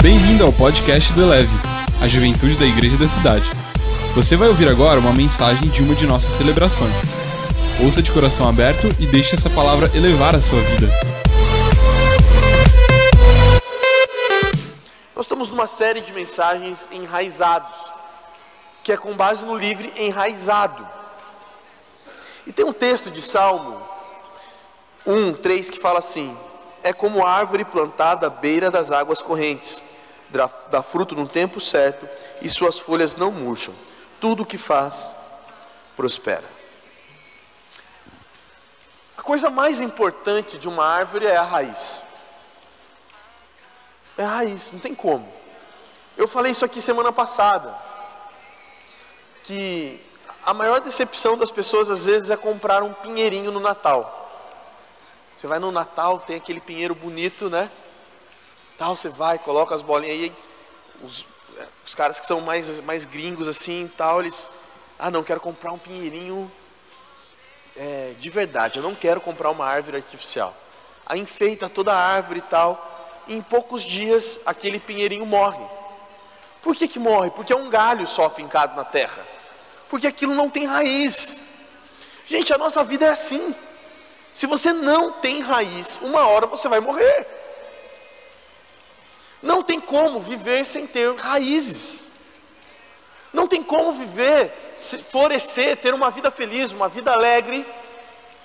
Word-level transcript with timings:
Bem-vindo 0.00 0.44
ao 0.44 0.52
podcast 0.52 1.12
do 1.12 1.22
Eleve, 1.22 1.50
a 2.00 2.06
juventude 2.06 2.54
da 2.54 2.64
igreja 2.64 2.96
da 2.96 3.08
cidade. 3.08 3.44
Você 4.14 4.36
vai 4.36 4.46
ouvir 4.46 4.68
agora 4.68 5.00
uma 5.00 5.12
mensagem 5.12 5.68
de 5.68 5.82
uma 5.82 5.92
de 5.92 6.06
nossas 6.06 6.34
celebrações. 6.34 6.94
Ouça 7.84 8.00
de 8.00 8.12
coração 8.12 8.48
aberto 8.48 8.86
e 9.00 9.06
deixe 9.06 9.34
essa 9.34 9.50
palavra 9.50 9.90
elevar 9.96 10.36
a 10.36 10.40
sua 10.40 10.60
vida. 10.60 10.86
Nós 15.16 15.24
estamos 15.24 15.48
numa 15.48 15.66
série 15.66 16.00
de 16.00 16.12
mensagens 16.12 16.88
enraizados, 16.92 17.76
que 18.84 18.92
é 18.92 18.96
com 18.96 19.14
base 19.14 19.44
no 19.44 19.56
livro 19.56 19.90
Enraizado. 19.96 20.86
E 22.46 22.52
tem 22.52 22.64
um 22.64 22.72
texto 22.72 23.10
de 23.10 23.20
Salmo 23.20 23.76
1, 25.04 25.32
3 25.34 25.70
que 25.70 25.80
fala 25.80 25.98
assim: 25.98 26.36
É 26.88 26.92
como 26.94 27.26
árvore 27.26 27.66
plantada 27.66 28.28
à 28.28 28.30
beira 28.30 28.70
das 28.70 28.90
águas 28.90 29.20
correntes, 29.20 29.82
dá, 30.30 30.82
fruto 30.82 31.14
no 31.14 31.28
tempo 31.28 31.60
certo 31.60 32.08
e 32.40 32.48
suas 32.48 32.78
folhas 32.78 33.14
não 33.14 33.30
murcham. 33.30 33.74
Tudo 34.18 34.42
o 34.42 34.46
que 34.46 34.56
faz 34.56 35.14
prospera. 35.94 36.46
A 39.18 39.22
coisa 39.22 39.50
mais 39.50 39.82
importante 39.82 40.56
de 40.56 40.66
uma 40.66 40.82
árvore 40.82 41.26
é 41.26 41.36
a 41.36 41.42
raiz. 41.42 42.06
É 44.16 44.24
a 44.24 44.28
raiz, 44.28 44.72
não 44.72 44.80
tem 44.80 44.94
como. 44.94 45.30
Eu 46.16 46.26
falei 46.26 46.52
isso 46.52 46.64
aqui 46.64 46.80
semana 46.80 47.12
passada. 47.12 47.76
Que 49.44 50.02
a 50.42 50.54
maior 50.54 50.80
decepção 50.80 51.36
das 51.36 51.52
pessoas 51.52 51.90
às 51.90 52.06
vezes 52.06 52.30
é 52.30 52.36
comprar 52.38 52.82
um 52.82 52.94
pinheirinho 52.94 53.52
no 53.52 53.60
Natal. 53.60 54.17
Você 55.38 55.46
vai 55.46 55.60
no 55.60 55.70
Natal, 55.70 56.18
tem 56.18 56.34
aquele 56.34 56.58
pinheiro 56.58 56.96
bonito, 56.96 57.48
né? 57.48 57.70
Tal, 58.76 58.96
você 58.96 59.08
vai, 59.08 59.38
coloca 59.38 59.72
as 59.72 59.82
bolinhas 59.82 60.16
aí. 60.16 60.32
Os, 61.00 61.24
os 61.86 61.94
caras 61.94 62.18
que 62.18 62.26
são 62.26 62.40
mais, 62.40 62.80
mais 62.80 63.06
gringos 63.06 63.46
assim, 63.46 63.88
tal, 63.96 64.18
eles. 64.18 64.50
Ah, 64.98 65.12
não, 65.12 65.22
quero 65.22 65.38
comprar 65.38 65.70
um 65.70 65.78
pinheirinho 65.78 66.50
é, 67.76 68.14
de 68.18 68.28
verdade. 68.30 68.80
Eu 68.80 68.82
não 68.82 68.96
quero 68.96 69.20
comprar 69.20 69.50
uma 69.50 69.64
árvore 69.64 69.98
artificial. 69.98 70.56
Aí 71.06 71.20
enfeita 71.20 71.68
toda 71.68 71.94
a 71.94 71.96
árvore 71.96 72.40
e 72.40 72.42
tal. 72.42 73.22
E 73.28 73.34
em 73.36 73.40
poucos 73.40 73.84
dias 73.84 74.40
aquele 74.44 74.80
pinheirinho 74.80 75.24
morre. 75.24 75.64
Por 76.60 76.74
que, 76.74 76.88
que 76.88 76.98
morre? 76.98 77.30
Porque 77.30 77.52
é 77.52 77.56
um 77.56 77.70
galho 77.70 78.08
só 78.08 78.28
fincado 78.28 78.74
na 78.74 78.84
terra. 78.84 79.24
Porque 79.88 80.08
aquilo 80.08 80.34
não 80.34 80.50
tem 80.50 80.66
raiz. 80.66 81.40
Gente, 82.26 82.52
a 82.52 82.58
nossa 82.58 82.82
vida 82.82 83.06
é 83.06 83.10
assim. 83.10 83.54
Se 84.38 84.46
você 84.46 84.72
não 84.72 85.10
tem 85.10 85.40
raiz, 85.40 85.98
uma 86.00 86.28
hora 86.28 86.46
você 86.46 86.68
vai 86.68 86.78
morrer. 86.78 87.26
Não 89.42 89.64
tem 89.64 89.80
como 89.80 90.20
viver 90.20 90.64
sem 90.64 90.86
ter 90.86 91.12
raízes. 91.16 92.08
Não 93.32 93.48
tem 93.48 93.64
como 93.64 93.94
viver, 93.94 94.76
florescer, 95.10 95.78
ter 95.78 95.92
uma 95.92 96.08
vida 96.12 96.30
feliz, 96.30 96.70
uma 96.70 96.88
vida 96.88 97.10
alegre, 97.10 97.66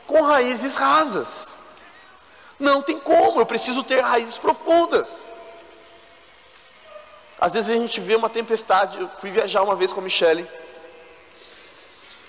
com 0.07 0.23
raízes 0.23 0.75
rasas. 0.75 1.55
Não 2.59 2.81
tem 2.81 2.99
como, 2.99 3.39
eu 3.39 3.45
preciso 3.45 3.83
ter 3.83 4.01
raízes 4.01 4.39
profundas. 4.39 5.21
Às 7.39 7.53
vezes 7.53 7.69
a 7.69 7.79
gente 7.79 8.01
vê 8.01 8.15
uma 8.15 8.29
tempestade. 8.29 8.99
Eu 8.99 9.11
fui 9.21 9.29
viajar 9.29 9.61
uma 9.61 9.75
vez 9.75 9.93
com 9.93 9.99
a 9.99 10.03
Michelle. 10.03 10.49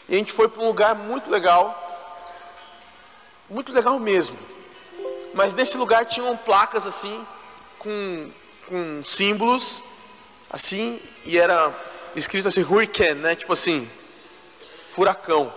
E 0.06 0.16
a 0.16 0.18
gente 0.18 0.34
foi 0.34 0.50
para 0.50 0.62
um 0.62 0.66
lugar 0.66 0.94
muito 0.94 1.30
legal. 1.30 1.83
Muito 3.54 3.72
legal 3.72 4.00
mesmo. 4.00 4.36
Mas 5.32 5.54
nesse 5.54 5.76
lugar 5.76 6.04
tinham 6.04 6.36
placas 6.36 6.88
assim, 6.88 7.24
com, 7.78 8.28
com 8.66 9.04
símbolos, 9.04 9.80
assim, 10.50 11.00
e 11.24 11.38
era 11.38 11.72
escrito 12.16 12.48
assim, 12.48 12.62
hurricane, 12.62 13.20
né? 13.20 13.36
Tipo 13.36 13.52
assim, 13.52 13.88
furacão. 14.90 15.54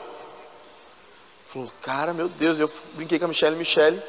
Falou, 1.48 1.74
cara, 1.82 2.14
meu 2.14 2.30
Deus, 2.30 2.60
eu 2.60 2.72
brinquei 2.94 3.18
com 3.18 3.26
a 3.26 3.30
Michelle, 3.30 3.56
Michelle, 3.56 4.00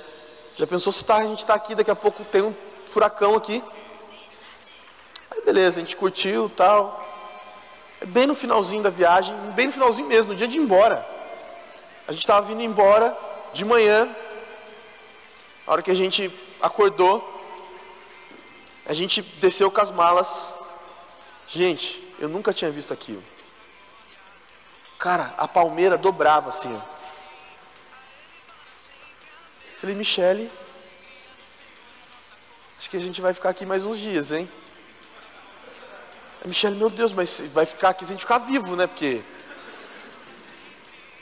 já 0.55 0.67
pensou 0.67 0.93
se 0.93 1.03
tá, 1.03 1.17
a 1.17 1.25
gente 1.25 1.39
está 1.39 1.55
aqui, 1.55 1.75
daqui 1.75 1.91
a 1.91 1.97
pouco 1.97 2.23
tem 2.27 2.43
um 2.43 2.55
furacão 2.85 3.37
aqui. 3.37 3.65
Aí 5.31 5.41
beleza, 5.47 5.79
a 5.79 5.83
gente 5.83 5.97
curtiu 5.97 6.51
tal. 6.51 7.07
Bem 8.05 8.27
no 8.27 8.35
finalzinho 8.35 8.83
da 8.83 8.91
viagem, 8.91 9.35
bem 9.55 9.69
no 9.69 9.73
finalzinho 9.73 10.07
mesmo, 10.07 10.33
no 10.33 10.39
dia 10.39 10.47
de 10.47 10.59
ir 10.59 10.61
embora. 10.61 11.09
A 12.07 12.13
gente 12.13 12.21
estava 12.21 12.47
vindo 12.47 12.61
embora 12.61 13.28
de 13.53 13.65
manhã, 13.65 14.15
a 15.67 15.73
hora 15.73 15.83
que 15.83 15.91
a 15.91 15.95
gente 15.95 16.33
acordou, 16.61 17.23
a 18.87 18.93
gente 18.93 19.21
desceu 19.21 19.71
com 19.71 19.81
as 19.81 19.91
malas. 19.91 20.53
Gente, 21.47 22.03
eu 22.19 22.29
nunca 22.29 22.53
tinha 22.53 22.71
visto 22.71 22.93
aquilo. 22.93 23.23
Cara, 24.99 25.35
a 25.37 25.47
palmeira 25.47 25.97
dobrava 25.97 26.49
assim. 26.49 26.75
Ó. 26.75 26.81
Falei, 29.77 29.95
Michele, 29.95 30.51
acho 32.79 32.91
que 32.91 32.97
a 32.97 33.01
gente 33.01 33.21
vai 33.21 33.33
ficar 33.33 33.51
aqui 33.51 33.65
mais 33.65 33.85
uns 33.85 33.99
dias, 33.99 34.33
hein? 34.33 34.51
Michele, 36.45 36.77
meu 36.77 36.89
Deus, 36.89 37.13
mas 37.13 37.41
vai 37.53 37.67
ficar 37.67 37.91
aqui 37.91 38.05
se 38.05 38.13
a 38.13 38.15
gente 38.15 38.23
ficar 38.23 38.39
vivo, 38.39 38.75
né? 38.75 38.87
Porque. 38.87 39.23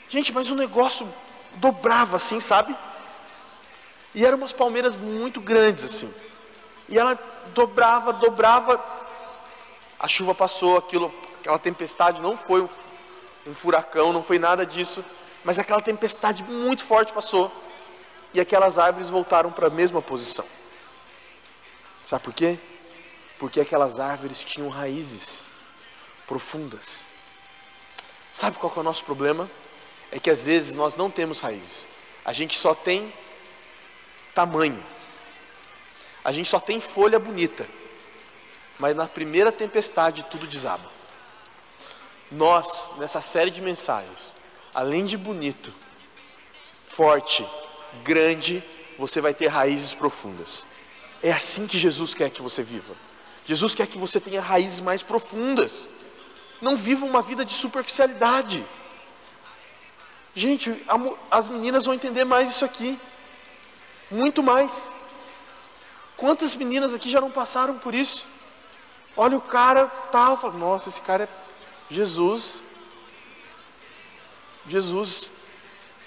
Gente, 0.07 0.33
mas 0.33 0.49
o 0.49 0.55
negócio 0.55 1.07
dobrava 1.57 2.17
assim, 2.17 2.39
sabe? 2.39 2.75
E 4.13 4.25
eram 4.25 4.37
umas 4.37 4.53
palmeiras 4.53 4.95
muito 4.95 5.39
grandes 5.39 5.85
assim. 5.85 6.13
E 6.89 6.97
ela 6.97 7.17
dobrava, 7.53 8.13
dobrava. 8.13 8.83
A 9.99 10.07
chuva 10.07 10.33
passou, 10.33 10.77
aquilo, 10.77 11.13
aquela 11.39 11.59
tempestade 11.59 12.21
não 12.21 12.37
foi 12.37 12.61
um, 12.61 12.69
um 13.47 13.53
furacão, 13.53 14.13
não 14.13 14.23
foi 14.23 14.39
nada 14.39 14.65
disso, 14.65 15.03
mas 15.43 15.57
aquela 15.57 15.81
tempestade 15.81 16.43
muito 16.43 16.83
forte 16.83 17.13
passou. 17.13 17.51
E 18.33 18.39
aquelas 18.39 18.77
árvores 18.77 19.09
voltaram 19.09 19.51
para 19.51 19.67
a 19.67 19.69
mesma 19.69 20.01
posição. 20.01 20.45
Sabe 22.05 22.23
por 22.23 22.33
quê? 22.33 22.59
Porque 23.39 23.59
aquelas 23.59 23.99
árvores 23.99 24.43
tinham 24.43 24.69
raízes 24.69 25.45
profundas. 26.25 27.05
Sabe 28.31 28.57
qual 28.57 28.71
é 28.75 28.79
o 28.79 28.83
nosso 28.83 29.03
problema? 29.03 29.49
É 30.11 30.19
que 30.19 30.29
às 30.29 30.45
vezes 30.45 30.73
nós 30.73 30.95
não 30.95 31.09
temos 31.09 31.39
raízes. 31.39 31.87
A 32.23 32.33
gente 32.33 32.57
só 32.57 32.73
tem 32.73 33.13
tamanho. 34.33 34.83
A 36.23 36.31
gente 36.31 36.49
só 36.49 36.59
tem 36.59 36.79
folha 36.79 37.19
bonita. 37.19 37.67
Mas 38.77 38.95
na 38.95 39.07
primeira 39.07 39.51
tempestade 39.51 40.23
tudo 40.23 40.45
desaba. 40.45 40.91
Nós, 42.31 42.91
nessa 42.97 43.21
série 43.21 43.49
de 43.49 43.61
mensagens, 43.61 44.35
além 44.73 45.05
de 45.05 45.17
bonito, 45.17 45.73
forte, 46.89 47.47
grande, 48.03 48.63
você 48.97 49.21
vai 49.21 49.33
ter 49.33 49.47
raízes 49.47 49.93
profundas. 49.93 50.65
É 51.23 51.31
assim 51.31 51.65
que 51.65 51.77
Jesus 51.77 52.13
quer 52.13 52.29
que 52.29 52.41
você 52.41 52.61
viva. 52.61 52.93
Jesus 53.45 53.73
quer 53.73 53.87
que 53.87 53.97
você 53.97 54.19
tenha 54.19 54.41
raízes 54.41 54.81
mais 54.81 55.01
profundas. 55.01 55.89
Não 56.61 56.75
viva 56.75 57.05
uma 57.05 57.21
vida 57.21 57.45
de 57.45 57.53
superficialidade. 57.53 58.65
Gente, 60.37 60.85
as 61.31 61.49
meninas 61.49 61.85
vão 61.85 61.95
entender 61.95 62.23
mais 62.23 62.51
isso 62.51 62.63
aqui. 62.63 62.99
Muito 64.11 64.43
mais. 64.43 64.93
Quantas 66.15 66.53
meninas 66.53 66.93
aqui 66.93 67.09
já 67.09 67.19
não 67.19 67.31
passaram 67.31 67.79
por 67.79 67.95
isso? 67.95 68.23
Olha 69.15 69.35
o 69.35 69.41
cara 69.41 69.87
tal, 70.11 70.37
fala, 70.37 70.53
nossa, 70.53 70.89
esse 70.89 71.01
cara 71.01 71.23
é 71.23 71.29
Jesus. 71.89 72.63
Jesus, 74.67 75.31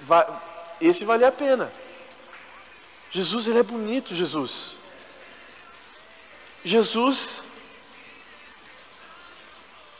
vai, 0.02 0.24
esse 0.80 1.04
vale 1.04 1.24
a 1.24 1.32
pena. 1.32 1.72
Jesus, 3.10 3.48
ele 3.48 3.58
é 3.58 3.64
bonito, 3.64 4.14
Jesus. 4.14 4.76
Jesus, 6.64 7.42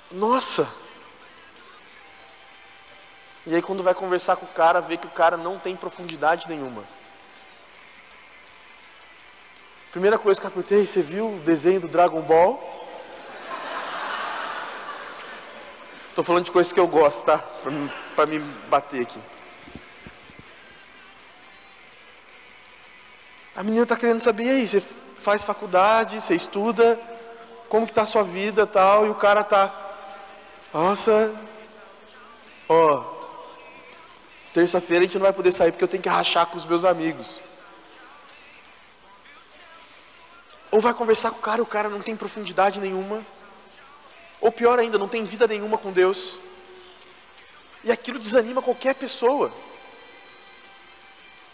nossa. 0.08 0.72
E 3.46 3.54
aí 3.54 3.62
quando 3.62 3.82
vai 3.82 3.94
conversar 3.94 4.37
com 4.37 4.44
o 4.44 4.50
cara, 4.50 4.81
vê 4.81 4.96
que 4.96 5.06
o 5.06 5.10
cara 5.10 5.37
não 5.37 5.58
tem 5.58 5.75
profundidade 5.75 6.48
nenhuma. 6.48 6.84
Primeira 9.90 10.19
coisa 10.19 10.40
que 10.40 10.46
eu 10.46 10.50
perguntei, 10.50 10.87
você 10.87 11.02
viu 11.02 11.34
o 11.34 11.40
desenho 11.40 11.81
do 11.81 11.88
Dragon 11.88 12.20
Ball? 12.20 12.78
Estou 16.10 16.22
falando 16.22 16.44
de 16.44 16.50
coisas 16.50 16.72
que 16.72 16.78
eu 16.78 16.87
gosto, 16.87 17.25
tá? 17.25 17.38
Para 18.14 18.26
me 18.26 18.38
bater 18.69 19.02
aqui. 19.02 19.19
A 23.56 23.62
menina 23.62 23.82
está 23.82 23.96
querendo 23.96 24.20
saber, 24.20 24.44
e 24.44 24.50
aí, 24.50 24.69
você 24.69 24.81
faz 25.16 25.42
faculdade, 25.42 26.20
você 26.20 26.34
estuda, 26.34 27.00
como 27.69 27.84
que 27.84 27.92
está 27.92 28.02
a 28.02 28.06
sua 28.06 28.22
vida 28.22 28.66
tal, 28.66 29.06
e 29.06 29.10
o 29.10 29.14
cara 29.14 29.42
tá, 29.42 29.75
nossa, 30.72 31.34
ó, 32.69 33.19
terça-feira 34.52 35.05
a 35.05 35.06
gente 35.06 35.19
não 35.19 35.25
vai 35.25 35.32
poder 35.32 35.52
sair 35.52 35.73
porque 35.73 35.85
eu 35.85 35.88
tenho 35.88 36.02
que 36.02 36.08
rachar 36.08 36.47
com 36.47 36.56
os 36.56 36.64
meus 36.64 36.85
amigos. 36.85 37.41
Ou 40.70 40.81
vai 40.81 40.94
conversar 40.94 41.31
com 41.31 41.38
o 41.38 41.43
cara 41.43 41.62
o 41.62 41.67
cara 41.67 41.88
não 41.88 42.00
tem 42.00 42.14
profundidade 42.14 42.81
nenhuma. 42.81 43.25
Ou 44.41 44.50
pior 44.50 44.79
ainda, 44.79 44.99
não 44.99 45.08
tem 45.08 45.25
vida 45.25 45.47
nenhuma 45.47 45.76
com 45.76 45.93
Deus. 45.93 46.38
E 47.85 47.93
aquilo 47.93 48.19
desanima 48.19 48.62
qualquer 48.62 48.94
pessoa. 48.94 49.52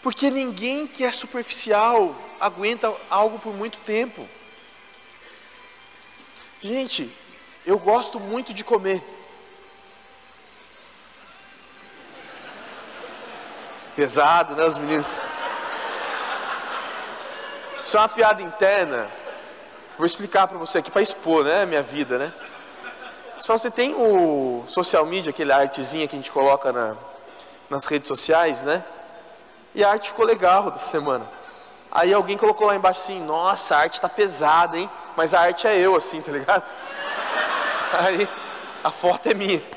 Porque 0.01 0.29
ninguém 0.29 0.87
que 0.87 1.03
é 1.03 1.11
superficial 1.11 2.15
aguenta 2.39 2.95
algo 3.09 3.39
por 3.39 3.53
muito 3.53 3.77
tempo. 3.79 4.27
Gente, 6.61 7.13
eu 7.65 7.77
gosto 7.77 8.19
muito 8.19 8.53
de 8.53 8.63
comer. 8.63 9.03
Pesado, 13.97 14.53
né, 14.55 14.63
os 14.63 14.77
meninos? 14.77 15.19
É 17.91 17.97
uma 17.97 18.07
piada 18.07 18.43
interna. 18.43 19.09
Vou 19.97 20.05
explicar 20.05 20.47
para 20.47 20.55
você 20.55 20.77
aqui 20.77 20.91
para 20.91 21.01
expor, 21.01 21.43
né, 21.43 21.65
minha 21.65 21.81
vida, 21.81 22.19
né? 22.19 22.31
Você 23.47 23.71
tem 23.71 23.95
o 23.95 24.63
social 24.67 25.03
media, 25.03 25.31
aquele 25.31 25.51
artezinha 25.51 26.07
que 26.07 26.15
a 26.15 26.19
gente 26.19 26.29
coloca 26.29 26.71
na, 26.71 26.95
nas 27.71 27.87
redes 27.87 28.07
sociais, 28.07 28.61
né? 28.61 28.83
E 29.73 29.83
a 29.83 29.89
arte 29.89 30.09
ficou 30.09 30.25
legal 30.25 30.69
da 30.69 30.77
semana. 30.77 31.27
Aí 31.91 32.13
alguém 32.13 32.37
colocou 32.37 32.67
lá 32.67 32.75
embaixo 32.75 33.01
assim: 33.01 33.19
Nossa, 33.19 33.77
a 33.77 33.79
arte 33.79 33.99
tá 33.99 34.07
pesada, 34.07 34.77
hein? 34.77 34.87
Mas 35.15 35.33
a 35.33 35.39
arte 35.39 35.65
é 35.65 35.75
eu, 35.75 35.95
assim, 35.95 36.21
tá 36.21 36.31
ligado? 36.31 36.63
Aí 37.97 38.29
a 38.83 38.91
foto 38.91 39.27
é 39.27 39.33
minha. 39.33 39.76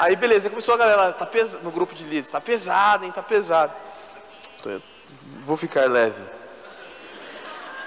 Aí 0.00 0.14
beleza, 0.14 0.48
começou 0.48 0.74
a 0.74 0.78
galera 0.78 1.12
tá 1.12 1.26
pes... 1.26 1.60
no 1.60 1.72
grupo 1.72 1.92
de 1.92 2.04
líderes: 2.04 2.30
Tá 2.30 2.40
pesado, 2.40 3.04
hein? 3.04 3.10
Tá 3.10 3.20
pesado. 3.20 3.72
Vou 5.40 5.56
ficar 5.56 5.90
leve. 5.90 6.22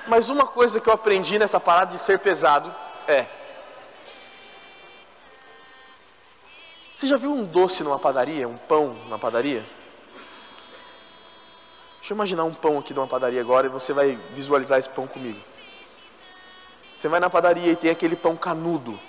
Mas 0.07 0.27
uma 0.27 0.45
coisa 0.45 0.81
que 0.81 0.89
eu 0.89 0.93
aprendi 0.93 1.39
nessa 1.39 1.57
parada 1.57 1.91
de 1.91 1.99
ser 1.99 2.19
pesado 2.19 2.73
é: 3.07 3.27
Você 6.93 7.07
já 7.07 7.15
viu 7.15 7.31
um 7.31 7.45
doce 7.45 7.81
numa 7.81 7.97
padaria, 7.97 8.45
um 8.45 8.57
pão 8.57 8.93
na 9.07 9.17
padaria? 9.17 9.65
Deixa 11.99 12.13
eu 12.13 12.15
imaginar 12.15 12.43
um 12.43 12.53
pão 12.53 12.77
aqui 12.77 12.93
de 12.93 12.99
uma 12.99 13.07
padaria 13.07 13.39
agora 13.39 13.67
e 13.67 13.69
você 13.69 13.93
vai 13.93 14.17
visualizar 14.31 14.77
esse 14.77 14.89
pão 14.89 15.07
comigo. 15.07 15.39
Você 16.93 17.07
vai 17.07 17.21
na 17.21 17.29
padaria 17.29 17.71
e 17.71 17.75
tem 17.77 17.89
aquele 17.89 18.17
pão 18.17 18.35
canudo. 18.35 18.99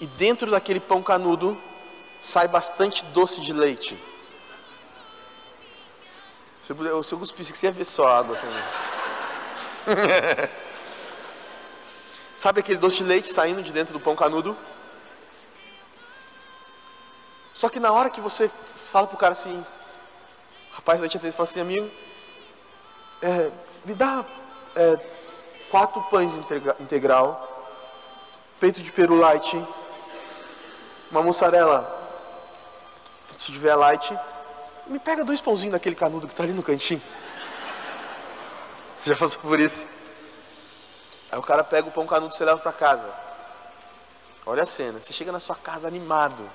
E 0.00 0.06
dentro 0.06 0.50
daquele 0.50 0.80
pão 0.80 1.02
canudo 1.02 1.60
sai 2.20 2.48
bastante 2.48 3.04
doce 3.06 3.40
de 3.40 3.52
leite. 3.52 3.98
Se 6.62 6.72
eu, 6.72 7.02
se 7.02 7.12
eu 7.12 7.18
cuspisse, 7.18 7.54
você 7.54 7.66
ia 7.66 7.72
ver 7.72 7.84
só 7.84 8.06
água. 8.08 8.36
Assim. 8.36 8.46
Sabe 12.36 12.60
aquele 12.60 12.78
doce 12.78 12.98
de 12.98 13.04
leite 13.04 13.28
saindo 13.28 13.62
de 13.62 13.72
dentro 13.72 13.92
do 13.92 14.00
pão 14.00 14.16
canudo? 14.16 14.56
Só 17.52 17.68
que 17.68 17.78
na 17.78 17.92
hora 17.92 18.08
que 18.08 18.22
você 18.22 18.50
fala 18.74 19.06
pro 19.06 19.18
cara 19.18 19.32
assim, 19.32 19.62
rapaz 20.72 20.98
vai 20.98 21.08
te 21.10 21.18
atender 21.18 21.34
e 21.34 21.36
fala 21.36 21.48
assim, 21.48 21.60
amigo, 21.60 21.90
é, 23.20 23.50
me 23.84 23.94
dá 23.94 24.24
é, 24.74 24.98
quatro 25.70 26.00
pães 26.04 26.34
integral, 26.80 27.68
peito 28.58 28.80
de 28.80 28.90
peru 28.90 29.14
light, 29.14 29.62
uma 31.10 31.22
mussarela, 31.22 31.98
se 33.36 33.52
tiver 33.52 33.74
light, 33.74 34.16
me 34.86 34.98
pega 34.98 35.24
dois 35.24 35.40
pãozinhos 35.40 35.72
daquele 35.72 35.96
canudo 35.96 36.26
que 36.26 36.32
está 36.32 36.42
ali 36.44 36.52
no 36.52 36.62
cantinho. 36.62 37.02
Já 39.04 39.16
passou 39.16 39.40
por 39.40 39.58
isso? 39.58 39.86
Aí 41.32 41.38
o 41.38 41.42
cara 41.42 41.64
pega 41.64 41.88
o 41.88 41.92
pão 41.92 42.06
canudo 42.06 42.34
e 42.34 42.36
você 42.36 42.44
leva 42.44 42.58
para 42.58 42.72
casa. 42.72 43.08
Olha 44.44 44.62
a 44.62 44.66
cena, 44.66 45.00
você 45.00 45.12
chega 45.12 45.32
na 45.32 45.40
sua 45.40 45.56
casa 45.56 45.88
animado. 45.88 46.48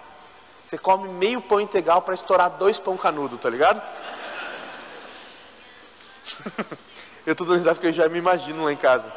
Você 0.63 0.77
come 0.77 1.07
meio 1.09 1.41
pão 1.41 1.59
integral 1.59 2.01
para 2.01 2.13
estourar 2.13 2.49
dois 2.49 2.79
pão 2.79 2.97
canudo, 2.97 3.37
tá 3.37 3.49
ligado? 3.49 3.81
eu 7.25 7.31
estou 7.31 7.45
dando 7.45 7.57
risada 7.57 7.75
porque 7.75 7.87
eu 7.87 7.93
já 7.93 8.09
me 8.09 8.19
imagino 8.19 8.63
lá 8.63 8.71
em 8.71 8.77
casa. 8.77 9.11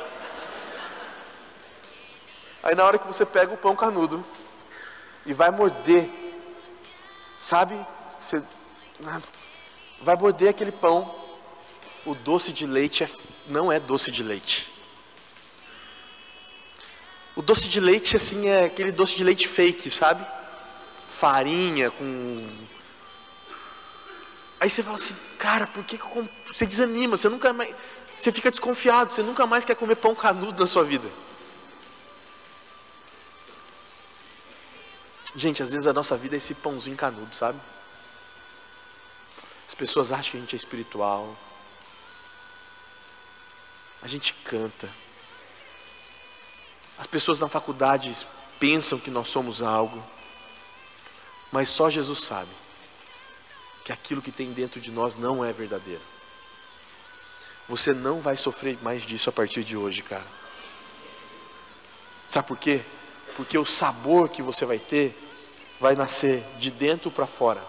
Aí 2.63 2.75
na 2.75 2.85
hora 2.85 2.99
que 2.99 3.07
você 3.07 3.25
pega 3.25 3.53
o 3.53 3.57
pão 3.57 3.75
canudo 3.75 4.25
e 5.29 5.35
vai 5.35 5.51
morder, 5.51 6.09
sabe? 7.37 7.79
Você 8.19 8.43
vai 10.01 10.17
morder 10.17 10.49
aquele 10.49 10.73
pão. 10.73 11.15
O 12.07 12.15
doce 12.15 12.51
de 12.51 12.67
leite 12.67 13.05
é, 13.05 13.11
não 13.47 13.71
é 13.71 13.79
doce 13.79 14.11
de 14.11 14.23
leite. 14.23 14.67
O 17.37 17.43
doce 17.43 17.69
de 17.69 17.79
leite 17.79 18.17
assim 18.17 18.49
é 18.49 18.65
aquele 18.65 18.91
doce 18.91 19.15
de 19.17 19.23
leite 19.23 19.47
fake, 19.47 19.91
sabe? 19.91 20.27
Farinha 21.11 21.91
com 21.91 22.49
Aí 24.59 24.71
você 24.71 24.83
fala 24.83 24.97
assim, 24.97 25.15
cara, 25.39 25.67
por 25.67 25.85
que, 25.85 25.99
que 25.99 26.05
eu... 26.05 26.27
você 26.47 26.65
desanima? 26.65 27.19
Você 27.19 27.29
nunca 27.29 27.53
mais, 27.53 27.75
você 28.17 28.33
fica 28.33 28.51
desconfiado, 28.51 29.13
você 29.13 29.23
nunca 29.23 29.47
mais 29.47 29.65
quer 29.65 29.77
comer 29.77 29.97
pão 29.97 30.15
canudo 30.15 30.59
na 30.59 30.67
sua 30.67 30.85
vida. 30.85 31.07
Gente, 35.35 35.63
às 35.63 35.71
vezes 35.71 35.87
a 35.87 35.93
nossa 35.93 36.17
vida 36.17 36.37
é 36.37 36.39
esse 36.39 36.55
pãozinho 36.55 36.97
canudo, 36.97 37.35
sabe? 37.35 37.61
As 39.67 39.75
pessoas 39.75 40.11
acham 40.11 40.33
que 40.33 40.37
a 40.39 40.41
gente 40.41 40.55
é 40.55 40.57
espiritual. 40.57 41.37
A 44.01 44.09
gente 44.09 44.33
canta. 44.33 44.91
As 46.99 47.07
pessoas 47.07 47.39
na 47.39 47.49
faculdade 47.49 48.27
pensam 48.59 48.99
que 48.99 49.11
nós 49.11 49.29
somos 49.29 49.63
algo. 49.63 50.03
Mas 51.53 51.69
só 51.69 51.91
Jesus 51.91 52.21
sabe 52.21 52.51
que 53.85 53.93
aquilo 53.93 54.23
que 54.23 54.33
tem 54.33 54.53
dentro 54.53 54.81
de 54.81 54.91
nós 54.91 55.17
não 55.17 55.45
é 55.45 55.53
verdadeiro. 55.53 56.03
Você 57.69 57.93
não 57.93 58.21
vai 58.21 58.37
sofrer 58.37 58.79
mais 58.83 59.03
disso 59.03 59.29
a 59.29 59.33
partir 59.33 59.63
de 59.63 59.77
hoje, 59.77 60.03
cara. 60.03 60.27
Sabe 62.27 62.49
por 62.49 62.59
quê? 62.59 62.85
Porque 63.39 63.57
o 63.57 63.65
sabor 63.65 64.29
que 64.29 64.43
você 64.43 64.67
vai 64.67 64.81
ter 64.81 65.17
vai 65.81 65.95
nascer 65.95 66.45
de 66.59 66.73
dentro 66.73 67.09
para 67.09 67.25
fora. 67.25 67.63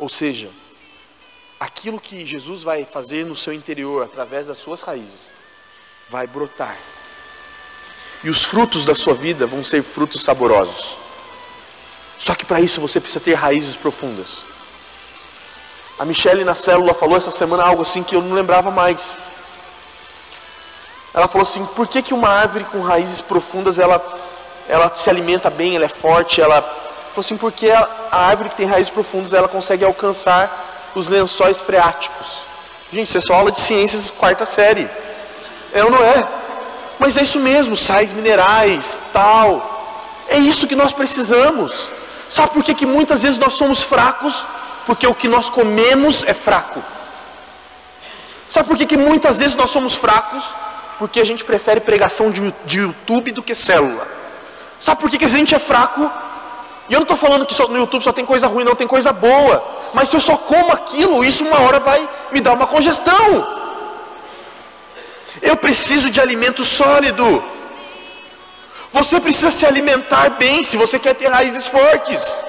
Ou 0.00 0.08
seja, 0.08 0.50
aquilo 1.60 2.00
que 2.00 2.26
Jesus 2.26 2.64
vai 2.64 2.84
fazer 2.84 3.24
no 3.24 3.36
seu 3.36 3.52
interior 3.52 4.02
através 4.02 4.48
das 4.48 4.58
suas 4.58 4.82
raízes 4.82 5.32
vai 6.10 6.26
brotar. 6.26 6.76
E 8.24 8.28
os 8.28 8.42
frutos 8.42 8.84
da 8.84 8.96
sua 8.96 9.14
vida 9.14 9.46
vão 9.46 9.62
ser 9.62 9.80
frutos 9.80 10.24
saborosos. 10.24 10.98
Só 12.18 12.34
que 12.34 12.44
para 12.44 12.60
isso 12.60 12.80
você 12.80 13.00
precisa 13.00 13.22
ter 13.24 13.34
raízes 13.34 13.76
profundas. 13.76 14.44
A 16.00 16.04
Michelle 16.04 16.44
na 16.44 16.56
célula 16.56 16.94
falou 16.94 17.16
essa 17.16 17.30
semana 17.30 17.62
algo 17.62 17.82
assim 17.82 18.02
que 18.02 18.16
eu 18.16 18.20
não 18.22 18.34
lembrava 18.34 18.72
mais. 18.72 19.16
Ela 21.14 21.28
falou 21.28 21.42
assim: 21.42 21.64
por 21.64 21.86
que, 21.86 22.02
que 22.02 22.14
uma 22.14 22.28
árvore 22.28 22.64
com 22.64 22.80
raízes 22.80 23.20
profundas 23.20 23.78
ela, 23.78 23.98
ela 24.68 24.94
se 24.94 25.08
alimenta 25.08 25.50
bem, 25.50 25.76
ela 25.76 25.84
é 25.84 25.88
forte? 25.88 26.40
Ela 26.40 26.62
falou 26.62 27.18
assim: 27.18 27.36
porque 27.36 27.70
a, 27.70 27.88
a 28.10 28.26
árvore 28.26 28.50
que 28.50 28.56
tem 28.56 28.66
raízes 28.66 28.90
profundas 28.90 29.32
ela 29.32 29.48
consegue 29.48 29.84
alcançar 29.84 30.90
os 30.94 31.08
lençóis 31.08 31.60
freáticos. 31.60 32.42
Gente, 32.92 33.08
isso 33.08 33.18
é 33.18 33.20
só 33.20 33.34
aula 33.34 33.50
de 33.50 33.60
ciências 33.60 34.10
quarta 34.10 34.44
série. 34.44 34.88
É 35.72 35.82
ou 35.82 35.90
não 35.90 36.02
é? 36.04 36.28
Mas 36.98 37.16
é 37.16 37.22
isso 37.22 37.40
mesmo, 37.40 37.76
sais 37.76 38.12
minerais, 38.12 38.98
tal. 39.12 40.24
É 40.28 40.36
isso 40.36 40.66
que 40.66 40.76
nós 40.76 40.92
precisamos. 40.92 41.90
Sabe 42.28 42.52
por 42.52 42.62
que, 42.62 42.74
que 42.74 42.86
muitas 42.86 43.22
vezes 43.22 43.38
nós 43.38 43.54
somos 43.54 43.82
fracos? 43.82 44.46
Porque 44.86 45.06
o 45.06 45.14
que 45.14 45.28
nós 45.28 45.48
comemos 45.48 46.24
é 46.24 46.34
fraco. 46.34 46.82
Sabe 48.48 48.68
por 48.68 48.76
que, 48.76 48.84
que 48.84 48.96
muitas 48.96 49.38
vezes 49.38 49.56
nós 49.56 49.70
somos 49.70 49.94
fracos? 49.94 50.44
Porque 50.98 51.20
a 51.20 51.24
gente 51.24 51.44
prefere 51.44 51.80
pregação 51.80 52.30
de, 52.30 52.54
de 52.64 52.80
YouTube 52.80 53.32
do 53.32 53.42
que 53.42 53.54
célula. 53.54 54.06
Sabe 54.82 55.00
por 55.00 55.08
que, 55.08 55.16
que 55.16 55.24
a 55.24 55.28
gente 55.28 55.54
é 55.54 55.60
fraco? 55.60 56.10
E 56.88 56.92
eu 56.92 56.98
não 56.98 57.04
estou 57.04 57.16
falando 57.16 57.46
que 57.46 57.54
só, 57.54 57.68
no 57.68 57.76
YouTube 57.76 58.02
só 58.02 58.12
tem 58.12 58.24
coisa 58.24 58.48
ruim, 58.48 58.64
não 58.64 58.74
tem 58.74 58.88
coisa 58.88 59.12
boa. 59.12 59.64
Mas 59.94 60.08
se 60.08 60.16
eu 60.16 60.20
só 60.20 60.36
como 60.36 60.72
aquilo, 60.72 61.24
isso 61.24 61.44
uma 61.44 61.60
hora 61.60 61.78
vai 61.78 62.08
me 62.32 62.40
dar 62.40 62.52
uma 62.54 62.66
congestão. 62.66 63.46
Eu 65.40 65.56
preciso 65.56 66.10
de 66.10 66.20
alimento 66.20 66.64
sólido. 66.64 67.44
Você 68.90 69.20
precisa 69.20 69.52
se 69.52 69.64
alimentar 69.64 70.30
bem 70.30 70.64
se 70.64 70.76
você 70.76 70.98
quer 70.98 71.14
ter 71.14 71.28
raízes 71.28 71.68
fortes 71.68 72.42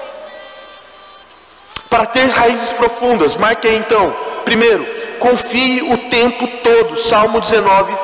para 1.88 2.04
ter 2.04 2.26
raízes 2.26 2.72
profundas. 2.72 3.36
Marque 3.36 3.68
aí 3.68 3.76
então. 3.76 4.12
Primeiro, 4.44 4.84
confie 5.20 5.82
o 5.82 5.96
tempo 6.10 6.48
todo. 6.64 6.96
Salmo 6.96 7.40
19, 7.40 7.96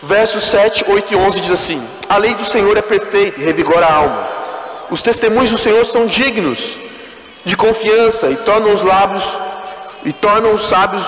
versos 0.00 0.44
7, 0.44 0.84
8 0.88 1.12
e 1.12 1.16
11 1.16 1.40
diz 1.40 1.50
assim: 1.50 1.99
A 2.10 2.16
lei 2.16 2.34
do 2.34 2.44
Senhor 2.44 2.76
é 2.76 2.82
perfeita 2.82 3.40
e 3.40 3.44
revigora 3.44 3.86
a 3.86 3.94
alma. 3.94 4.28
Os 4.90 5.00
testemunhos 5.00 5.52
do 5.52 5.56
Senhor 5.56 5.86
são 5.86 6.06
dignos 6.06 6.76
de 7.44 7.56
confiança 7.56 8.26
e 8.26 8.34
tornam 8.34 8.72
os 8.72 8.82
lábios 8.82 9.38
e 10.04 10.12
tornam 10.12 10.52
os 10.52 10.66
sábios 10.66 11.04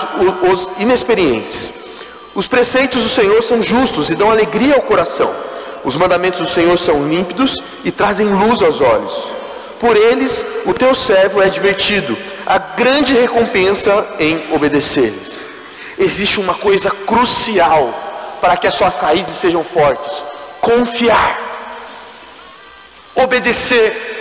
os 0.49 0.71
inexperientes. 0.79 1.73
Os 2.33 2.47
preceitos 2.47 3.03
do 3.03 3.09
Senhor 3.09 3.43
são 3.43 3.61
justos 3.61 4.11
e 4.11 4.15
dão 4.15 4.31
alegria 4.31 4.75
ao 4.75 4.81
coração. 4.83 5.29
Os 5.83 5.97
mandamentos 5.97 6.39
do 6.39 6.47
Senhor 6.47 6.79
são 6.79 7.05
límpidos 7.05 7.61
e 7.83 7.91
trazem 7.91 8.27
luz 8.27 8.61
aos 8.61 8.79
olhos. 8.79 9.27
Por 9.81 9.97
eles 9.97 10.45
o 10.65 10.73
teu 10.73 10.95
servo 10.95 11.41
é 11.41 11.49
divertido, 11.49 12.17
a 12.45 12.57
grande 12.57 13.13
recompensa 13.13 14.07
em 14.19 14.53
obedecer-lhes. 14.53 15.49
Existe 15.97 16.39
uma 16.39 16.53
coisa 16.53 16.89
crucial 16.89 17.93
para 18.39 18.55
que 18.55 18.67
as 18.67 18.73
suas 18.73 18.99
raízes 18.99 19.35
sejam 19.35 19.65
fortes: 19.65 20.23
confiar, 20.63 21.39
obedecer 23.13 24.13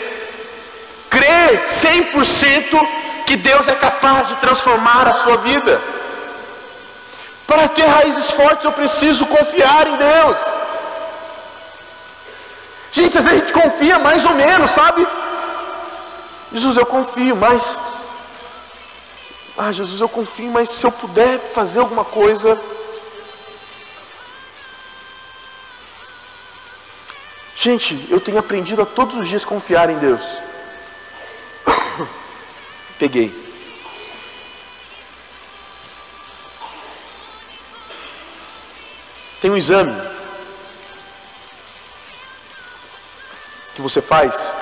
crer 1.08 1.62
100% 1.64 3.24
que 3.26 3.36
Deus 3.36 3.68
é 3.68 3.74
capaz 3.74 4.28
de 4.28 4.36
transformar 4.36 5.06
a 5.06 5.14
sua 5.14 5.36
vida. 5.36 5.80
Para 7.46 7.68
ter 7.68 7.84
raízes 7.84 8.30
fortes, 8.30 8.64
eu 8.64 8.72
preciso 8.72 9.26
confiar 9.26 9.86
em 9.86 9.96
Deus. 9.96 10.38
Gente, 12.90 13.18
às 13.18 13.24
vezes 13.24 13.42
a 13.42 13.44
gente 13.44 13.52
confia 13.52 13.98
mais 13.98 14.24
ou 14.24 14.34
menos, 14.34 14.70
sabe? 14.70 15.06
Jesus, 16.50 16.76
eu 16.76 16.86
confio, 16.86 17.36
mas. 17.36 17.78
Ah, 19.56 19.70
Jesus, 19.70 20.00
eu 20.00 20.08
confio, 20.08 20.50
mas 20.50 20.70
se 20.70 20.86
eu 20.86 20.90
puder 20.90 21.38
fazer 21.54 21.80
alguma 21.80 22.04
coisa. 22.04 22.58
Gente, 27.62 28.08
eu 28.10 28.18
tenho 28.18 28.38
aprendido 28.38 28.82
a 28.82 28.84
todos 28.84 29.14
os 29.14 29.28
dias 29.28 29.44
confiar 29.44 29.88
em 29.88 29.96
Deus. 29.96 30.20
Peguei. 32.98 33.32
Tem 39.40 39.48
um 39.48 39.56
exame 39.56 39.94
que 43.76 43.80
você 43.80 44.02
faz 44.02 44.52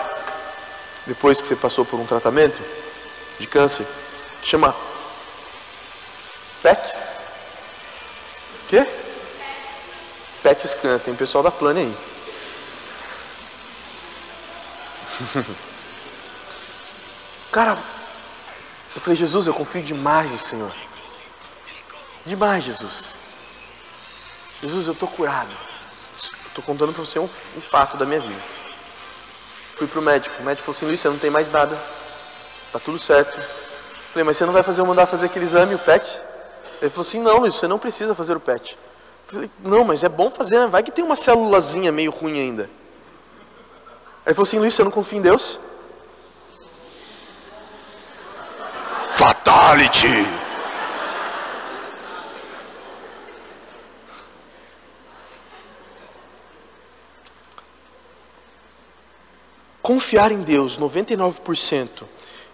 depois 1.06 1.40
que 1.40 1.48
você 1.48 1.56
passou 1.56 1.86
por 1.86 1.98
um 1.98 2.04
tratamento 2.04 2.62
de 3.38 3.46
câncer, 3.46 3.86
que 4.42 4.48
chama 4.50 4.76
PETs. 6.62 7.18
Quê? 8.68 8.86
PET 10.42 10.68
scan, 10.68 10.98
tem 10.98 11.14
pessoal 11.14 11.42
da 11.42 11.50
Plane 11.50 11.80
aí. 11.80 12.09
Cara, 17.50 17.78
eu 18.94 19.00
falei, 19.00 19.16
Jesus, 19.16 19.46
eu 19.46 19.54
confio 19.54 19.82
demais 19.82 20.30
no 20.30 20.38
Senhor. 20.38 20.72
Demais, 22.24 22.64
Jesus. 22.64 23.16
Jesus, 24.62 24.86
eu 24.86 24.92
estou 24.92 25.08
curado. 25.08 25.50
Estou 26.46 26.62
contando 26.64 26.92
para 26.92 27.04
você 27.04 27.18
um, 27.18 27.28
um, 27.56 27.60
fato 27.60 27.96
da 27.96 28.04
minha 28.04 28.20
vida. 28.20 28.40
Fui 29.76 29.86
para 29.86 29.98
o 29.98 30.02
médico. 30.02 30.34
O 30.40 30.44
médico 30.44 30.66
falou 30.66 30.76
assim: 30.76 30.86
Luiz, 30.86 31.00
você 31.00 31.08
não 31.08 31.18
tem 31.18 31.30
mais 31.30 31.50
nada. 31.50 31.80
Tá 32.72 32.78
tudo 32.78 32.98
certo. 32.98 33.40
Falei, 34.12 34.24
mas 34.24 34.36
você 34.36 34.44
não 34.44 34.52
vai 34.52 34.62
fazer 34.62 34.80
eu 34.80 34.86
mandar 34.86 35.06
fazer 35.06 35.26
aquele 35.26 35.44
exame, 35.44 35.74
o 35.74 35.78
PET? 35.78 36.20
Ele 36.82 36.90
falou 36.90 37.02
assim: 37.02 37.20
não, 37.20 37.38
Luiz, 37.38 37.54
você 37.54 37.66
não 37.66 37.78
precisa 37.78 38.14
fazer 38.14 38.36
o 38.36 38.40
PET. 38.40 38.78
Falei, 39.26 39.50
não, 39.60 39.84
mas 39.84 40.02
é 40.02 40.08
bom 40.08 40.30
fazer, 40.30 40.58
né? 40.58 40.66
vai 40.66 40.82
que 40.82 40.90
tem 40.90 41.04
uma 41.04 41.14
célulazinha 41.14 41.92
meio 41.92 42.10
ruim 42.10 42.38
ainda. 42.38 42.68
Ele 44.30 44.34
falou 44.36 44.46
assim: 44.46 44.60
Luiz, 44.60 44.74
você 44.74 44.84
não 44.84 44.92
confia 44.92 45.18
em 45.18 45.22
Deus? 45.22 45.58
Fatality. 49.08 50.06
Confiar 59.82 60.30
em 60.30 60.42
Deus 60.42 60.78
99% 60.78 62.04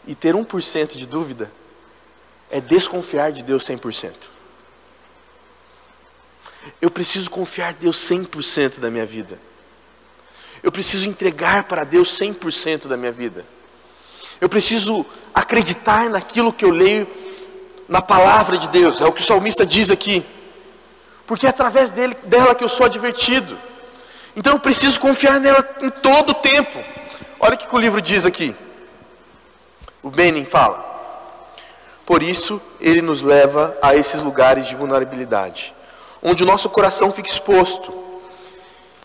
e 0.07 0.15
ter 0.15 0.35
1% 0.35 0.97
de 0.97 1.07
dúvida 1.07 1.53
é 2.51 2.59
desconfiar 2.59 3.33
de 3.33 3.43
Deus 3.43 3.69
100%. 3.69 4.15
Eu 6.81 6.91
preciso 6.91 7.29
confiar 7.29 7.75
em 7.75 7.81
Deus 7.81 7.99
100% 7.99 8.81
da 8.81 8.91
minha 8.91 9.05
vida. 9.05 9.39
Eu 10.67 10.73
preciso 10.73 11.09
entregar 11.09 11.63
para 11.63 11.85
Deus 11.85 12.19
100% 12.19 12.89
da 12.89 12.97
minha 12.97 13.13
vida. 13.13 13.47
Eu 14.41 14.49
preciso 14.49 15.07
acreditar 15.33 16.11
naquilo 16.11 16.53
que 16.53 16.65
eu 16.65 16.71
leio 16.71 17.07
na 17.89 18.03
palavra 18.03 18.59
de 18.59 18.69
Deus. 18.71 19.01
É 19.01 19.07
o 19.07 19.13
que 19.13 19.21
o 19.21 19.25
salmista 19.25 19.65
diz 19.65 19.93
aqui. 19.93 20.27
Porque 21.25 21.47
é 21.47 21.51
através 21.51 21.93
dele, 21.93 22.17
dela 22.25 22.53
que 22.53 22.65
eu 22.65 22.69
sou 22.69 22.85
advertido. 22.85 23.57
Então 24.35 24.55
eu 24.55 24.59
preciso 24.59 24.99
confiar 24.99 25.39
nela 25.39 25.65
em 25.83 25.89
todo 25.89 26.31
o 26.31 26.35
tempo. 26.35 26.83
Olha 27.39 27.55
o 27.55 27.57
que 27.57 27.73
o 27.73 27.79
livro 27.79 28.03
diz 28.03 28.27
aqui. 28.27 28.53
O 30.03 30.11
Benin 30.11 30.45
fala. 30.45 30.85
Por 32.05 32.25
isso, 32.25 32.61
ele 32.81 33.01
nos 33.01 33.23
leva 33.23 33.79
a 33.81 33.95
esses 33.95 34.21
lugares 34.21 34.67
de 34.67 34.75
vulnerabilidade, 34.75 35.73
onde 36.21 36.43
o 36.43 36.47
nosso 36.47 36.69
coração 36.69 37.13
fica 37.13 37.29
exposto. 37.29 38.06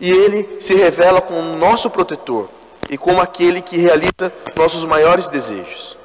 E 0.01 0.12
ele 0.12 0.58
se 0.60 0.74
revela 0.74 1.22
como 1.22 1.55
nosso 1.55 1.88
protetor 1.88 2.50
e 2.89 2.98
como 2.98 3.22
aquele 3.22 3.62
que 3.62 3.77
realiza 3.77 4.34
nossos 4.58 4.84
maiores 4.84 5.29
desejos. 5.29 5.96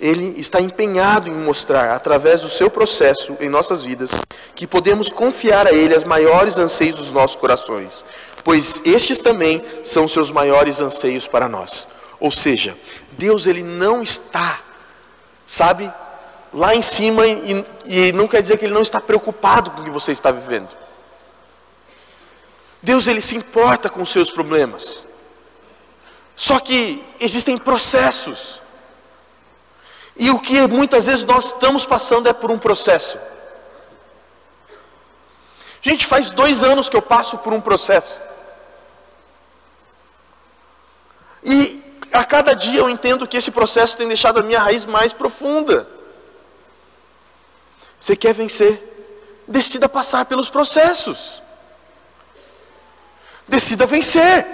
Ele 0.00 0.40
está 0.40 0.62
empenhado 0.62 1.28
em 1.28 1.32
mostrar, 1.32 1.94
através 1.94 2.40
do 2.40 2.48
seu 2.48 2.70
processo 2.70 3.36
em 3.38 3.48
nossas 3.50 3.82
vidas, 3.82 4.10
que 4.54 4.66
podemos 4.66 5.10
confiar 5.10 5.66
a 5.66 5.72
Ele 5.72 5.94
as 5.94 6.04
maiores 6.04 6.56
anseios 6.56 6.96
dos 6.96 7.12
nossos 7.12 7.36
corações, 7.36 8.02
pois 8.42 8.80
estes 8.84 9.20
também 9.20 9.62
são 9.82 10.08
seus 10.08 10.30
maiores 10.30 10.80
anseios 10.80 11.26
para 11.26 11.46
nós. 11.46 11.86
Ou 12.18 12.30
seja, 12.30 12.74
Deus 13.12 13.46
ele 13.46 13.62
não 13.62 14.02
está, 14.02 14.60
sabe, 15.46 15.92
lá 16.50 16.74
em 16.74 16.80
cima 16.82 17.26
e, 17.26 17.64
e 17.84 18.12
não 18.12 18.26
quer 18.26 18.40
dizer 18.40 18.56
que 18.56 18.64
Ele 18.64 18.72
não 18.72 18.82
está 18.82 19.00
preocupado 19.00 19.70
com 19.72 19.82
o 19.82 19.84
que 19.84 19.90
você 19.90 20.12
está 20.12 20.30
vivendo. 20.30 20.83
Deus 22.84 23.06
ele 23.06 23.22
se 23.22 23.34
importa 23.34 23.88
com 23.88 24.02
os 24.02 24.12
seus 24.12 24.30
problemas. 24.30 25.08
Só 26.36 26.60
que 26.60 27.02
existem 27.18 27.56
processos. 27.56 28.60
E 30.14 30.30
o 30.30 30.38
que 30.38 30.66
muitas 30.66 31.06
vezes 31.06 31.24
nós 31.24 31.46
estamos 31.46 31.86
passando 31.86 32.28
é 32.28 32.32
por 32.34 32.50
um 32.50 32.58
processo. 32.58 33.18
Gente, 35.80 36.06
faz 36.06 36.28
dois 36.28 36.62
anos 36.62 36.90
que 36.90 36.96
eu 36.96 37.00
passo 37.00 37.38
por 37.38 37.54
um 37.54 37.60
processo. 37.60 38.20
E 41.42 41.82
a 42.12 42.22
cada 42.22 42.52
dia 42.52 42.80
eu 42.80 42.90
entendo 42.90 43.26
que 43.26 43.38
esse 43.38 43.50
processo 43.50 43.96
tem 43.96 44.06
deixado 44.06 44.40
a 44.40 44.42
minha 44.42 44.60
raiz 44.60 44.84
mais 44.84 45.12
profunda. 45.12 45.88
Você 47.98 48.14
quer 48.14 48.34
vencer? 48.34 49.42
Decida 49.48 49.88
passar 49.88 50.26
pelos 50.26 50.50
processos. 50.50 51.43
Decida 53.46 53.86
vencer. 53.86 54.46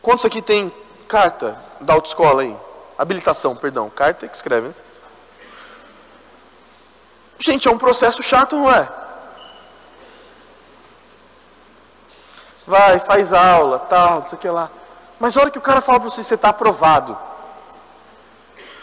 Quantos 0.00 0.24
aqui 0.24 0.40
tem 0.40 0.72
carta 1.06 1.60
da 1.80 1.94
autoescola 1.94 2.42
aí? 2.42 2.56
Habilitação, 2.96 3.54
perdão. 3.54 3.90
Carta 3.90 4.26
que 4.26 4.36
escreve, 4.36 4.68
né? 4.68 4.74
Gente, 7.38 7.68
é 7.68 7.70
um 7.70 7.78
processo 7.78 8.22
chato, 8.22 8.56
não 8.56 8.70
é? 8.70 8.88
Vai, 12.66 12.98
faz 12.98 13.32
aula, 13.32 13.78
tal, 13.78 14.20
não 14.20 14.26
sei 14.26 14.36
o 14.36 14.40
que 14.40 14.48
lá. 14.48 14.70
Mas 15.20 15.36
a 15.36 15.40
hora 15.40 15.50
que 15.50 15.58
o 15.58 15.62
cara 15.62 15.80
fala 15.80 16.00
para 16.00 16.10
você, 16.10 16.22
você 16.22 16.34
está 16.34 16.50
aprovado. 16.50 17.16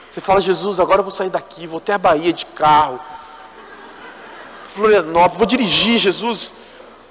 Você 0.10 0.22
fala, 0.22 0.40
Jesus, 0.40 0.80
agora 0.80 1.00
eu 1.00 1.04
vou 1.04 1.12
sair 1.12 1.30
daqui, 1.30 1.68
vou 1.68 1.78
até 1.78 1.94
a 1.94 1.98
Bahia 1.98 2.32
de 2.32 2.46
carro. 2.46 3.00
Florianópolis, 4.70 5.38
vou 5.38 5.46
dirigir, 5.46 5.98
Jesus. 6.00 6.54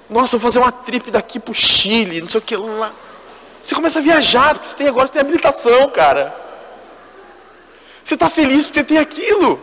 Nossa, 0.09 0.37
vou 0.37 0.41
fazer 0.41 0.59
uma 0.59 0.71
trip 0.71 1.09
daqui 1.09 1.39
para 1.39 1.51
o 1.51 1.55
Chile, 1.55 2.21
não 2.21 2.29
sei 2.29 2.39
o 2.39 2.43
que 2.43 2.55
lá. 2.55 2.93
Você 3.63 3.73
começa 3.73 3.97
a 3.97 4.01
viajar, 4.01 4.53
porque 4.53 4.67
você 4.67 4.75
tem 4.75 4.87
agora 4.87 5.07
você 5.07 5.13
tem 5.13 5.21
habilitação, 5.21 5.89
cara. 5.89 6.35
Você 8.03 8.13
está 8.13 8.29
feliz 8.29 8.67
porque 8.67 8.79
você 8.79 8.85
tem 8.85 8.99
aquilo. 8.99 9.59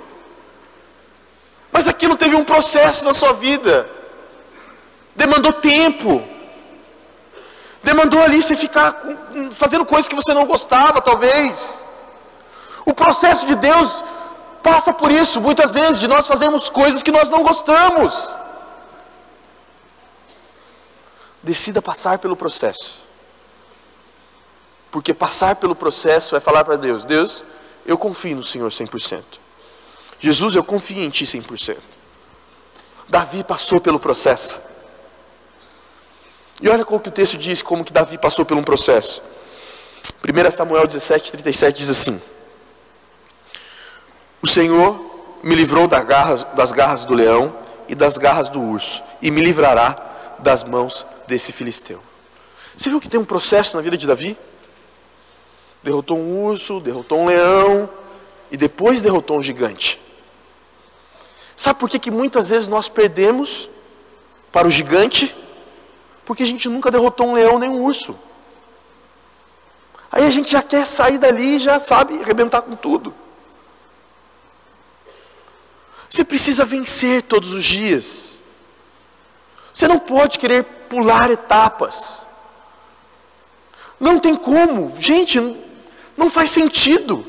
Mas 1.70 1.86
aquilo 1.86 2.16
teve 2.16 2.34
um 2.34 2.44
processo 2.44 3.04
na 3.04 3.14
sua 3.14 3.32
vida. 3.34 3.88
Demandou 5.14 5.52
tempo. 5.52 6.22
Demandou 7.84 8.20
ali 8.22 8.42
você 8.42 8.56
ficar 8.56 9.00
fazendo 9.52 9.84
coisas 9.84 10.08
que 10.08 10.14
você 10.14 10.34
não 10.34 10.46
gostava, 10.46 11.00
talvez. 11.00 11.84
O 12.84 12.92
processo 12.92 13.46
de 13.46 13.54
Deus 13.54 14.02
passa 14.62 14.92
por 14.92 15.12
isso. 15.12 15.40
Muitas 15.40 15.74
vezes 15.74 16.00
de 16.00 16.08
nós 16.08 16.26
fazemos 16.26 16.68
coisas 16.68 17.02
que 17.04 17.12
nós 17.12 17.28
não 17.28 17.44
gostamos. 17.44 18.34
Decida 21.42 21.82
passar 21.82 22.18
pelo 22.18 22.36
processo. 22.36 23.02
Porque 24.90 25.14
passar 25.14 25.56
pelo 25.56 25.74
processo 25.74 26.36
é 26.36 26.40
falar 26.40 26.64
para 26.64 26.76
Deus: 26.76 27.04
Deus, 27.04 27.44
eu 27.84 27.98
confio 27.98 28.36
no 28.36 28.42
Senhor 28.42 28.70
100%. 28.70 29.22
Jesus, 30.20 30.54
eu 30.54 30.62
confio 30.62 31.02
em 31.02 31.10
Ti 31.10 31.24
100%. 31.24 31.78
Davi 33.08 33.42
passou 33.42 33.80
pelo 33.80 33.98
processo. 33.98 34.60
E 36.60 36.68
olha 36.68 36.84
como 36.84 37.00
que 37.00 37.08
o 37.08 37.12
texto 37.12 37.36
diz, 37.36 37.60
como 37.60 37.84
que 37.84 37.92
Davi 37.92 38.16
passou 38.16 38.44
por 38.44 38.56
um 38.56 38.62
processo. 38.62 39.20
1 40.22 40.50
Samuel 40.52 40.86
17, 40.86 41.32
37 41.32 41.76
diz 41.76 41.90
assim: 41.90 42.22
O 44.40 44.46
Senhor 44.46 45.40
me 45.42 45.56
livrou 45.56 45.88
das 45.88 46.04
garras, 46.04 46.44
das 46.54 46.70
garras 46.70 47.04
do 47.04 47.14
leão 47.14 47.56
e 47.88 47.94
das 47.94 48.16
garras 48.16 48.48
do 48.48 48.60
urso, 48.60 49.02
e 49.20 49.30
me 49.30 49.40
livrará 49.40 50.36
das 50.38 50.62
mãos 50.62 51.06
desse 51.32 51.50
filisteu. 51.50 52.02
Você 52.76 52.90
viu 52.90 53.00
que 53.00 53.08
tem 53.08 53.18
um 53.18 53.24
processo 53.24 53.74
na 53.76 53.82
vida 53.82 53.96
de 53.96 54.06
Davi? 54.06 54.36
Derrotou 55.82 56.18
um 56.18 56.44
urso, 56.44 56.78
derrotou 56.78 57.20
um 57.20 57.26
leão, 57.26 57.88
e 58.50 58.56
depois 58.56 59.00
derrotou 59.00 59.38
um 59.38 59.42
gigante. 59.42 59.98
Sabe 61.56 61.80
por 61.80 61.88
que, 61.88 61.98
que 61.98 62.10
muitas 62.10 62.50
vezes 62.50 62.68
nós 62.68 62.86
perdemos 62.86 63.70
para 64.52 64.68
o 64.68 64.70
gigante? 64.70 65.34
Porque 66.26 66.42
a 66.42 66.46
gente 66.46 66.68
nunca 66.68 66.90
derrotou 66.90 67.28
um 67.28 67.34
leão 67.34 67.58
nem 67.58 67.70
um 67.70 67.82
urso. 67.82 68.14
Aí 70.10 70.26
a 70.26 70.30
gente 70.30 70.50
já 70.50 70.62
quer 70.62 70.86
sair 70.86 71.16
dali 71.16 71.56
e 71.56 71.60
já 71.60 71.80
sabe 71.80 72.20
arrebentar 72.20 72.60
com 72.60 72.76
tudo. 72.76 73.14
Você 76.10 76.24
precisa 76.26 76.66
vencer 76.66 77.22
todos 77.22 77.54
os 77.54 77.64
dias. 77.64 78.38
Você 79.72 79.88
não 79.88 79.98
pode 79.98 80.38
querer 80.38 80.64
pular 80.88 81.30
etapas. 81.30 82.26
Não 83.98 84.18
tem 84.18 84.34
como. 84.34 84.94
Gente, 84.98 85.40
não 86.16 86.30
faz 86.30 86.50
sentido. 86.50 87.26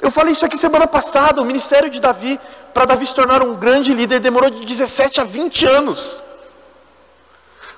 Eu 0.00 0.10
falei 0.10 0.32
isso 0.32 0.44
aqui 0.46 0.56
semana 0.56 0.86
passada, 0.86 1.42
o 1.42 1.44
ministério 1.44 1.90
de 1.90 1.98
Davi, 1.98 2.38
para 2.72 2.84
Davi 2.84 3.04
se 3.04 3.14
tornar 3.14 3.42
um 3.42 3.56
grande 3.56 3.92
líder, 3.92 4.20
demorou 4.20 4.48
de 4.48 4.64
17 4.64 5.20
a 5.20 5.24
20 5.24 5.66
anos. 5.66 6.22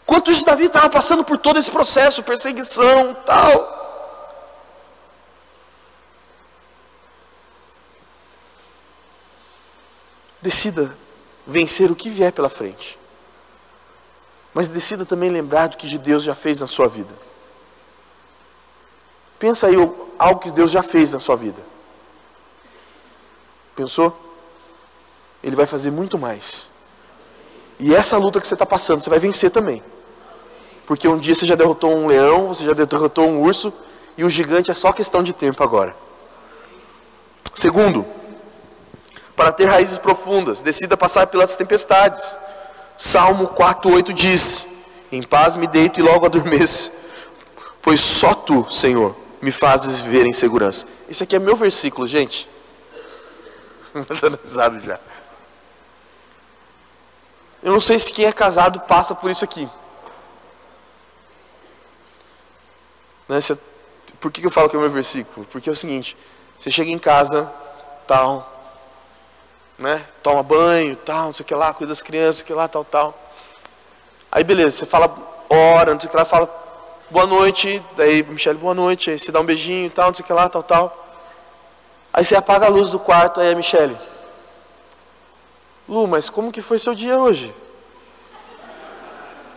Quanto 0.05 0.31
isso, 0.31 0.45
Davi 0.45 0.67
estava 0.67 0.91
passando 0.91 1.25
por 1.25 1.39
todo 1.39 1.59
esse 1.59 1.71
processo, 1.71 2.23
perseguição, 2.23 3.15
tal. 3.25 3.79
Decida 10.43 10.97
vencer 11.47 11.91
o 11.91 11.97
que 11.97 12.09
vier 12.09 12.33
pela 12.33 12.49
frente. 12.49 12.99
Mas 14.53 14.69
decida 14.69 15.05
também 15.05 15.31
lembrar 15.31 15.69
do 15.69 15.77
que 15.77 15.99
Deus 15.99 16.23
já 16.23 16.35
fez 16.35 16.61
na 16.61 16.67
sua 16.67 16.89
vida. 16.89 17.15
Pensa 19.39 19.69
aí 19.69 19.75
algo 20.19 20.41
que 20.41 20.51
Deus 20.51 20.71
já 20.71 20.83
fez 20.83 21.13
na 21.13 21.21
sua 21.21 21.37
vida. 21.37 21.63
Pensou? 23.75 24.15
Ele 25.43 25.57
vai 25.57 25.67
fazer 25.67 25.91
muito 25.91 26.19
mais. 26.19 26.71
E 27.79 27.95
essa 27.95 28.19
luta 28.19 28.41
que 28.41 28.47
você 28.47 28.55
está 28.55 28.67
passando, 28.67 29.03
você 29.03 29.09
vai 29.09 29.19
vencer 29.19 29.51
também. 29.51 29.83
Porque 30.87 31.09
um 31.09 31.17
dia 31.17 31.35
você 31.35 31.47
já 31.47 31.55
derrotou 31.55 31.97
um 31.97 32.07
leão, 32.07 32.49
você 32.49 32.65
já 32.65 32.73
derrotou 32.73 33.27
um 33.27 33.41
urso, 33.41 33.73
e 34.19 34.25
o 34.25 34.29
gigante 34.29 34.71
é 34.71 34.75
só 34.75 34.93
questão 34.93 35.23
de 35.23 35.33
tempo 35.33 35.63
agora. 35.63 35.97
Segundo, 37.55 38.05
para 39.41 39.53
ter 39.53 39.65
raízes 39.65 39.97
profundas, 39.97 40.61
decida 40.61 40.99
passar 40.99 41.27
pelas 41.29 41.57
tempestades. 41.57 42.37
Salmo 42.99 43.49
4:8 43.49 44.13
diz: 44.13 44.67
Em 45.11 45.23
paz 45.23 45.57
me 45.57 45.67
deito 45.67 45.99
e 45.99 46.03
logo 46.03 46.27
adormeço, 46.27 46.93
pois 47.81 48.03
só 48.03 48.35
tu, 48.35 48.71
Senhor, 48.71 49.17
me 49.41 49.51
fazes 49.51 50.03
viver 50.03 50.27
em 50.27 50.33
segurança. 50.33 50.87
Esse 51.09 51.23
aqui 51.23 51.35
é 51.35 51.39
meu 51.39 51.57
versículo, 51.57 52.07
gente. 52.07 52.47
Estou 53.97 54.29
risada 54.45 54.79
já. 54.81 55.01
Eu 57.63 57.73
não 57.73 57.81
sei 57.81 57.99
se 57.99 58.13
quem 58.13 58.27
é 58.27 58.33
casado 58.33 58.79
passa 58.81 59.15
por 59.15 59.31
isso 59.31 59.43
aqui. 59.43 59.67
Né, 63.27 63.39
por 64.21 64.31
que 64.31 64.45
eu 64.45 64.51
falo 64.51 64.69
que 64.69 64.77
é 64.77 64.79
meu 64.79 64.91
versículo? 64.91 65.47
Porque 65.47 65.71
é 65.71 65.73
o 65.73 65.77
seguinte: 65.77 66.15
você 66.59 66.71
chega 66.71 66.91
em 66.91 66.99
casa, 66.99 67.51
tal, 68.07 68.60
né, 69.81 70.05
toma 70.23 70.43
banho, 70.43 70.95
tal, 70.95 71.27
não 71.27 71.35
sei 71.35 71.43
o 71.43 71.47
que 71.47 71.55
lá, 71.55 71.73
cuida 71.73 71.89
das 71.89 72.03
crianças, 72.03 72.27
não 72.27 72.33
sei 72.35 72.43
o 72.43 72.47
que 72.47 72.53
lá, 72.53 72.69
tal, 72.69 72.85
tal. 72.85 73.19
Aí 74.31 74.45
beleza, 74.45 74.77
você 74.77 74.87
fala, 74.87 75.13
ora, 75.49 75.95
não 75.95 75.99
sei 75.99 76.07
o 76.07 76.11
que 76.11 76.17
lá, 76.17 76.25
fala 76.27 76.49
boa 77.09 77.27
noite, 77.27 77.83
daí 77.97 78.23
Michele, 78.23 78.59
boa 78.59 78.75
noite, 78.75 79.11
aí 79.11 79.19
você 79.19 79.33
dá 79.33 79.41
um 79.41 79.45
beijinho, 79.45 79.91
tal, 79.91 80.09
não 80.09 80.15
sei 80.15 80.23
o 80.23 80.27
que 80.27 80.33
lá, 80.35 80.49
tal, 80.51 80.63
tal. 80.63 81.07
Aí 82.13 82.23
você 82.23 82.37
apaga 82.37 82.67
a 82.67 82.69
luz 82.69 82.91
do 82.91 82.99
quarto, 82.99 83.41
aí 83.41 83.51
a 83.51 83.57
Michele. 83.57 83.97
Lu, 85.89 86.07
mas 86.07 86.29
como 86.29 86.53
que 86.53 86.61
foi 86.61 86.79
seu 86.79 86.95
dia 86.95 87.17
hoje? 87.17 87.53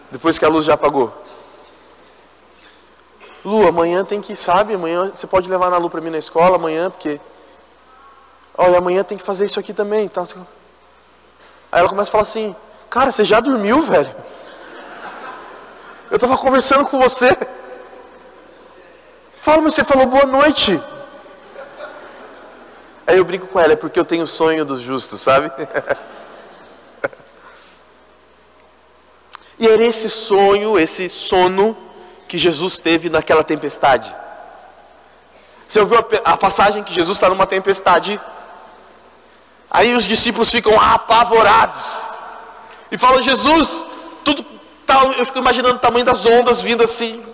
Depois 0.09 0.39
que 0.39 0.45
a 0.45 0.49
luz 0.49 0.65
já 0.65 0.75
apagou. 0.75 1.13
Lu, 3.43 3.67
amanhã 3.67 4.05
tem 4.05 4.21
que, 4.21 4.37
sabe, 4.37 4.73
amanhã 4.73 5.11
você 5.13 5.27
pode 5.27 5.49
levar 5.49 5.69
na 5.69 5.77
Lu 5.77 5.89
para 5.89 5.99
mim 5.99 6.09
na 6.09 6.17
escola 6.17 6.55
amanhã, 6.55 6.89
porque 6.89 7.19
olha, 8.57 8.77
amanhã 8.77 9.03
tem 9.03 9.17
que 9.17 9.23
fazer 9.23 9.45
isso 9.45 9.59
aqui 9.59 9.73
também, 9.73 10.05
então. 10.05 10.25
Aí 11.71 11.79
ela 11.79 11.89
começa 11.89 12.09
a 12.09 12.11
falar 12.11 12.23
assim: 12.23 12.55
"Cara, 12.89 13.11
você 13.11 13.23
já 13.23 13.39
dormiu, 13.39 13.81
velho? 13.83 14.15
Eu 16.13 16.17
estava 16.17 16.37
conversando 16.37 16.85
com 16.85 16.99
você. 16.99 17.35
Fala, 19.33 19.61
mas 19.63 19.73
você 19.73 19.83
falou 19.83 20.05
boa 20.05 20.25
noite. 20.25 20.79
Aí 23.05 23.17
eu 23.17 23.25
brinco 23.25 23.47
com 23.47 23.59
ela, 23.59 23.73
é 23.73 23.75
porque 23.75 23.99
eu 23.99 24.05
tenho 24.05 24.23
o 24.23 24.27
sonho 24.27 24.63
dos 24.63 24.79
justos, 24.79 25.19
sabe? 25.19 25.51
e 29.59 29.67
era 29.67 29.83
esse 29.83 30.09
sonho, 30.09 30.79
esse 30.79 31.09
sono 31.09 31.75
que 32.27 32.37
Jesus 32.37 32.77
teve 32.77 33.09
naquela 33.09 33.43
tempestade. 33.43 34.15
Você 35.67 35.79
ouviu 35.79 35.97
a, 36.23 36.37
passagem 36.37 36.83
que 36.83 36.93
Jesus 36.93 37.17
está 37.17 37.27
numa 37.27 37.45
tempestade? 37.47 38.21
Aí 39.73 39.95
os 39.95 40.05
discípulos 40.05 40.51
ficam 40.51 40.79
apavorados 40.79 42.03
e 42.91 42.97
falam: 42.97 43.23
Jesus, 43.23 43.83
tudo 44.23 44.45
tal. 44.85 45.13
Eu 45.13 45.25
fico 45.25 45.39
imaginando 45.39 45.77
o 45.77 45.79
tamanho 45.79 46.05
das 46.05 46.23
ondas 46.27 46.61
vindo 46.61 46.83
assim. 46.83 47.25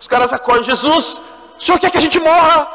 Os 0.00 0.08
caras 0.08 0.32
acordam: 0.32 0.64
Jesus, 0.64 1.22
o 1.56 1.62
senhor 1.62 1.78
quer 1.78 1.90
que 1.92 1.98
a 1.98 2.00
gente 2.00 2.18
morra? 2.18 2.68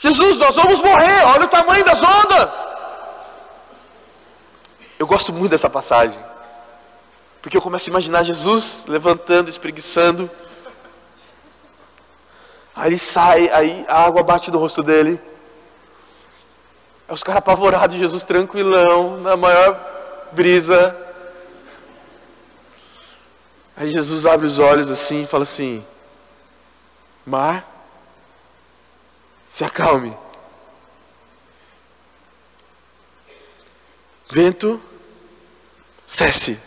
Jesus, 0.00 0.36
nós 0.36 0.56
vamos 0.56 0.80
morrer, 0.80 1.24
olha 1.26 1.44
o 1.44 1.48
tamanho 1.48 1.84
das 1.84 2.00
ondas. 2.02 2.52
Eu 4.98 5.06
gosto 5.06 5.32
muito 5.32 5.52
dessa 5.52 5.70
passagem, 5.70 6.18
porque 7.40 7.56
eu 7.56 7.62
começo 7.62 7.88
a 7.88 7.92
imaginar 7.92 8.24
Jesus 8.24 8.84
levantando, 8.88 9.48
espreguiçando. 9.48 10.28
Aí 12.74 12.88
ele 12.88 12.98
sai, 12.98 13.48
aí 13.50 13.84
a 13.88 14.04
água 14.04 14.24
bate 14.24 14.50
no 14.50 14.58
rosto 14.58 14.82
dele. 14.82 15.20
Aí 17.06 17.14
os 17.14 17.22
caras 17.22 17.38
apavorados, 17.38 17.96
Jesus 17.96 18.24
tranquilão, 18.24 19.20
na 19.20 19.36
maior 19.36 20.30
brisa. 20.32 20.96
Aí 23.76 23.90
Jesus 23.90 24.24
abre 24.24 24.46
os 24.46 24.58
olhos 24.58 24.90
assim 24.90 25.22
e 25.24 25.26
fala 25.26 25.42
assim: 25.42 25.84
Mar, 27.26 27.66
se 29.50 29.64
acalme. 29.64 30.16
Vento, 34.30 34.82
cesse. 36.06 36.58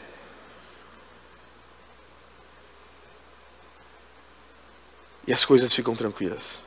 E 5.26 5.34
as 5.34 5.44
coisas 5.44 5.74
ficam 5.74 5.96
tranquilas. 5.96 6.67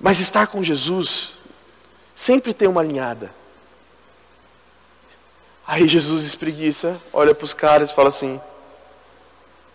Mas 0.00 0.20
estar 0.20 0.46
com 0.46 0.62
Jesus 0.62 1.34
sempre 2.14 2.54
tem 2.54 2.68
uma 2.68 2.80
alinhada. 2.80 3.34
Aí 5.66 5.86
Jesus 5.86 6.24
espreguiça, 6.24 7.00
olha 7.12 7.34
para 7.34 7.44
os 7.44 7.52
caras 7.52 7.90
e 7.90 7.94
fala 7.94 8.08
assim: 8.08 8.40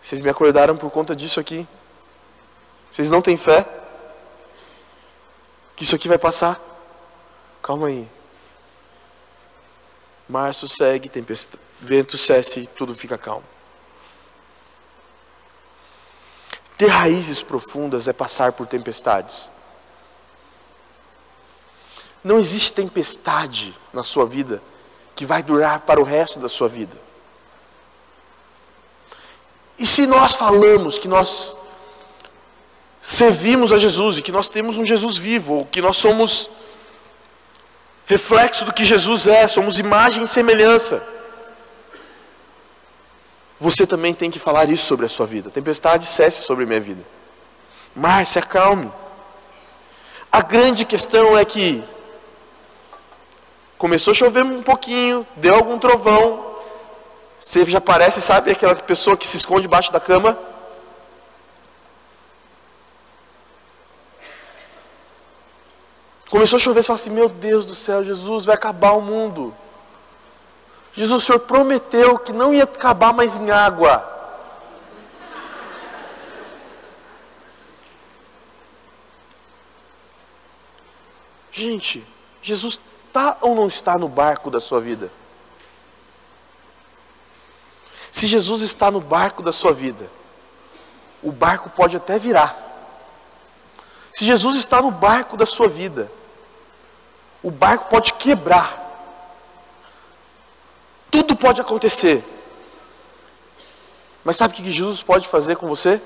Vocês 0.01 0.21
me 0.21 0.29
acordaram 0.29 0.75
por 0.75 0.89
conta 0.89 1.15
disso 1.15 1.39
aqui? 1.39 1.67
Vocês 2.89 3.09
não 3.09 3.21
têm 3.21 3.37
fé? 3.37 3.65
Que 5.75 5.83
isso 5.83 5.95
aqui 5.95 6.07
vai 6.07 6.17
passar? 6.17 6.59
Calma 7.61 7.87
aí. 7.87 8.09
Mar 10.27 10.53
segue, 10.53 11.09
tempestade, 11.09 11.61
vento 11.79 12.17
cesse, 12.17 12.65
tudo 12.67 12.95
fica 12.95 13.17
calmo. 13.17 13.43
Ter 16.77 16.87
raízes 16.87 17.41
profundas 17.41 18.07
é 18.07 18.13
passar 18.13 18.53
por 18.53 18.65
tempestades. 18.65 19.49
Não 22.23 22.39
existe 22.39 22.71
tempestade 22.71 23.77
na 23.91 24.03
sua 24.03 24.25
vida 24.25 24.61
que 25.15 25.25
vai 25.25 25.43
durar 25.43 25.81
para 25.81 25.99
o 25.99 26.03
resto 26.03 26.39
da 26.39 26.47
sua 26.47 26.67
vida. 26.67 26.97
E 29.77 29.85
se 29.85 30.05
nós 30.05 30.33
falamos 30.33 30.97
que 30.97 31.07
nós 31.07 31.55
servimos 33.01 33.73
a 33.73 33.77
Jesus 33.77 34.17
e 34.17 34.21
que 34.21 34.31
nós 34.31 34.47
temos 34.47 34.77
um 34.77 34.85
Jesus 34.85 35.17
vivo, 35.17 35.55
ou 35.55 35.65
que 35.65 35.81
nós 35.81 35.97
somos 35.97 36.49
reflexo 38.05 38.65
do 38.65 38.73
que 38.73 38.83
Jesus 38.83 39.27
é, 39.27 39.47
somos 39.47 39.79
imagem 39.79 40.23
e 40.23 40.27
semelhança. 40.27 41.05
Você 43.59 43.87
também 43.87 44.13
tem 44.13 44.29
que 44.29 44.39
falar 44.39 44.69
isso 44.69 44.85
sobre 44.85 45.05
a 45.05 45.09
sua 45.09 45.25
vida. 45.25 45.49
Tempestade 45.49 46.05
cesse 46.05 46.43
sobre 46.43 46.63
a 46.63 46.67
minha 46.67 46.79
vida. 46.79 47.03
Mar, 47.95 48.25
se 48.25 48.37
acalme. 48.39 48.91
A 50.31 50.41
grande 50.41 50.83
questão 50.83 51.37
é 51.37 51.45
que 51.45 51.83
começou 53.83 54.11
a 54.11 54.13
chover 54.13 54.45
um 54.45 54.63
pouquinho, 54.63 55.27
deu 55.35 55.55
algum 55.55 55.77
trovão. 55.77 56.55
Você 57.37 57.65
já 57.65 57.81
parece, 57.81 58.21
sabe, 58.21 58.49
aquela 58.49 58.73
pessoa 58.77 59.17
que 59.17 59.27
se 59.27 59.35
esconde 59.35 59.63
debaixo 59.63 59.91
da 59.91 59.99
cama? 59.99 60.39
Começou 66.29 66.55
a 66.55 66.59
chover, 66.61 66.81
você 66.81 66.87
fala 66.87 66.95
assim: 66.95 67.09
Meu 67.09 67.27
Deus 67.27 67.65
do 67.65 67.75
céu, 67.75 68.01
Jesus, 68.01 68.45
vai 68.45 68.55
acabar 68.55 68.93
o 68.93 69.01
mundo. 69.01 69.53
Jesus, 70.93 71.21
o 71.21 71.25
Senhor 71.25 71.39
prometeu 71.39 72.17
que 72.17 72.31
não 72.31 72.53
ia 72.53 72.63
acabar 72.63 73.11
mais 73.11 73.35
em 73.35 73.51
água. 73.51 74.09
Gente, 81.51 82.07
Jesus 82.41 82.79
está 83.13 83.37
ou 83.41 83.53
não 83.53 83.67
está 83.67 83.95
no 83.95 84.09
barco 84.09 84.49
da 84.49 84.59
sua 84.59 84.81
vida? 84.81 85.11
Se 88.11 88.25
Jesus 88.25 88.63
está 88.63 88.89
no 88.89 88.99
barco 88.99 89.43
da 89.43 89.51
sua 89.51 89.71
vida, 89.71 90.09
o 91.21 91.31
barco 91.31 91.69
pode 91.69 91.95
até 91.95 92.17
virar. 92.17 92.57
Se 94.11 94.25
Jesus 94.25 94.57
está 94.57 94.81
no 94.81 94.89
barco 94.89 95.37
da 95.37 95.45
sua 95.45 95.67
vida, 95.67 96.11
o 97.43 97.51
barco 97.51 97.87
pode 97.87 98.13
quebrar. 98.13 98.81
Tudo 101.11 101.35
pode 101.35 101.61
acontecer. 101.61 102.23
Mas 104.23 104.37
sabe 104.37 104.53
o 104.53 104.57
que 104.57 104.71
Jesus 104.71 105.03
pode 105.03 105.27
fazer 105.27 105.55
com 105.55 105.67
você? 105.67 106.01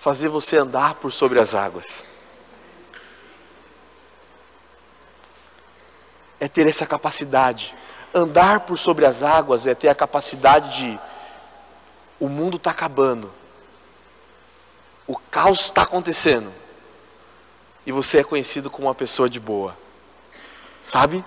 Fazer 0.00 0.28
você 0.28 0.56
andar 0.56 0.94
por 0.94 1.12
sobre 1.12 1.38
as 1.38 1.54
águas. 1.54 2.09
É 6.40 6.48
ter 6.48 6.66
essa 6.66 6.86
capacidade. 6.86 7.76
Andar 8.12 8.60
por 8.60 8.76
sobre 8.76 9.06
as 9.06 9.22
águas 9.22 9.66
é 9.66 9.74
ter 9.74 9.88
a 9.88 9.94
capacidade 9.94 10.76
de. 10.76 11.00
O 12.18 12.28
mundo 12.28 12.56
está 12.56 12.72
acabando. 12.72 13.32
O 15.06 15.16
caos 15.16 15.60
está 15.60 15.82
acontecendo. 15.82 16.52
E 17.86 17.92
você 17.92 18.18
é 18.18 18.24
conhecido 18.24 18.70
como 18.70 18.88
uma 18.88 18.94
pessoa 18.94 19.28
de 19.28 19.38
boa. 19.38 19.76
Sabe? 20.82 21.24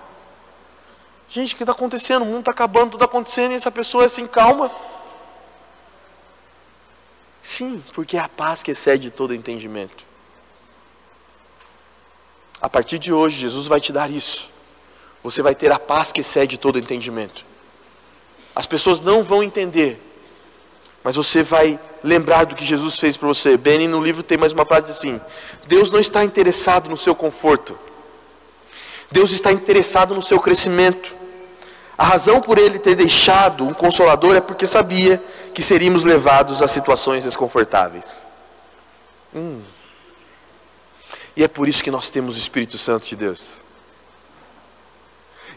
Gente, 1.28 1.54
o 1.54 1.56
que 1.56 1.62
está 1.62 1.72
acontecendo? 1.72 2.22
O 2.22 2.26
mundo 2.26 2.40
está 2.40 2.50
acabando, 2.50 2.92
tudo 2.92 3.04
acontecendo 3.04 3.52
e 3.52 3.54
essa 3.56 3.70
pessoa 3.70 4.04
é 4.04 4.06
assim, 4.06 4.26
calma. 4.26 4.70
Sim, 7.42 7.84
porque 7.92 8.16
é 8.16 8.20
a 8.20 8.28
paz 8.28 8.62
que 8.62 8.70
excede 8.70 9.10
todo 9.10 9.34
entendimento. 9.34 10.06
A 12.60 12.70
partir 12.70 12.98
de 12.98 13.12
hoje, 13.12 13.36
Jesus 13.36 13.66
vai 13.66 13.80
te 13.80 13.92
dar 13.92 14.10
isso. 14.10 14.53
Você 15.24 15.40
vai 15.40 15.54
ter 15.54 15.72
a 15.72 15.78
paz 15.78 16.12
que 16.12 16.20
excede 16.20 16.58
todo 16.58 16.78
entendimento. 16.78 17.46
As 18.54 18.66
pessoas 18.66 19.00
não 19.00 19.24
vão 19.24 19.42
entender, 19.42 19.98
mas 21.02 21.16
você 21.16 21.42
vai 21.42 21.80
lembrar 22.02 22.44
do 22.44 22.54
que 22.54 22.64
Jesus 22.64 22.98
fez 22.98 23.16
para 23.16 23.26
você. 23.26 23.56
Benny, 23.56 23.88
no 23.88 24.04
livro, 24.04 24.22
tem 24.22 24.36
mais 24.36 24.52
uma 24.52 24.66
frase 24.66 24.90
assim: 24.90 25.18
Deus 25.66 25.90
não 25.90 25.98
está 25.98 26.22
interessado 26.22 26.90
no 26.90 26.96
seu 26.96 27.14
conforto, 27.14 27.76
Deus 29.10 29.30
está 29.32 29.50
interessado 29.50 30.14
no 30.14 30.22
seu 30.22 30.38
crescimento. 30.38 31.12
A 31.96 32.04
razão 32.04 32.40
por 32.40 32.58
ele 32.58 32.78
ter 32.78 32.94
deixado 32.94 33.64
um 33.64 33.72
consolador 33.72 34.34
é 34.34 34.40
porque 34.40 34.66
sabia 34.66 35.22
que 35.54 35.62
seríamos 35.62 36.04
levados 36.04 36.60
a 36.60 36.68
situações 36.68 37.24
desconfortáveis. 37.24 38.26
Hum. 39.34 39.62
E 41.36 41.42
é 41.42 41.48
por 41.48 41.68
isso 41.68 41.82
que 41.82 41.90
nós 41.90 42.10
temos 42.10 42.34
o 42.34 42.38
Espírito 42.38 42.76
Santo 42.76 43.06
de 43.06 43.14
Deus. 43.14 43.63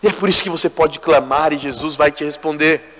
E 0.01 0.07
é 0.07 0.12
por 0.12 0.29
isso 0.29 0.43
que 0.43 0.49
você 0.49 0.69
pode 0.69 0.99
clamar 0.99 1.53
e 1.53 1.57
Jesus 1.57 1.95
vai 1.95 2.12
te 2.12 2.23
responder. 2.23 2.95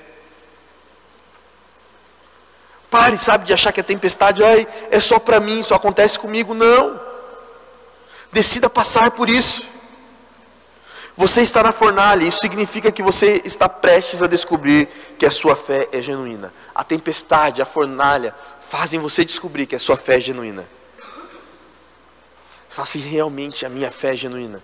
Pare, 2.90 3.18
sabe, 3.18 3.46
de 3.46 3.54
achar 3.54 3.72
que 3.72 3.82
a 3.82 3.84
tempestade 3.84 4.44
ai, 4.44 4.68
é 4.90 5.00
só 5.00 5.20
para 5.20 5.40
mim, 5.40 5.62
só 5.62 5.76
acontece 5.76 6.18
comigo. 6.18 6.54
Não. 6.54 7.00
Decida 8.32 8.70
passar 8.70 9.12
por 9.12 9.30
isso. 9.30 9.68
Você 11.16 11.42
está 11.42 11.64
na 11.64 11.72
fornalha, 11.72 12.24
isso 12.24 12.40
significa 12.40 12.92
que 12.92 13.02
você 13.02 13.42
está 13.44 13.68
prestes 13.68 14.22
a 14.22 14.28
descobrir 14.28 14.88
que 15.18 15.26
a 15.26 15.32
sua 15.32 15.56
fé 15.56 15.90
é 15.92 16.00
genuína. 16.00 16.54
A 16.76 16.84
tempestade, 16.84 17.60
a 17.60 17.66
fornalha, 17.66 18.36
fazem 18.62 19.00
você 19.00 19.26
descobrir 19.26 19.66
que 19.66 19.76
a 19.76 19.80
sua 19.80 19.98
fé 19.98 20.18
é 20.18 20.20
genuína. 20.20 20.70
Você 22.70 22.76
fala 22.76 22.84
assim: 22.84 23.00
realmente 23.00 23.66
a 23.66 23.70
minha 23.70 23.92
fé 23.92 24.14
é 24.14 24.16
genuína. 24.16 24.62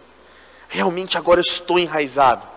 Realmente 0.73 1.19
agora 1.19 1.39
eu 1.39 1.43
estou 1.47 1.77
enraizado. 1.77 2.47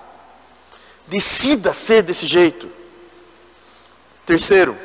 Decida 1.07 1.75
ser 1.75 2.03
desse 2.03 2.27
jeito. 2.27 2.73
Terceiro, 4.25 4.77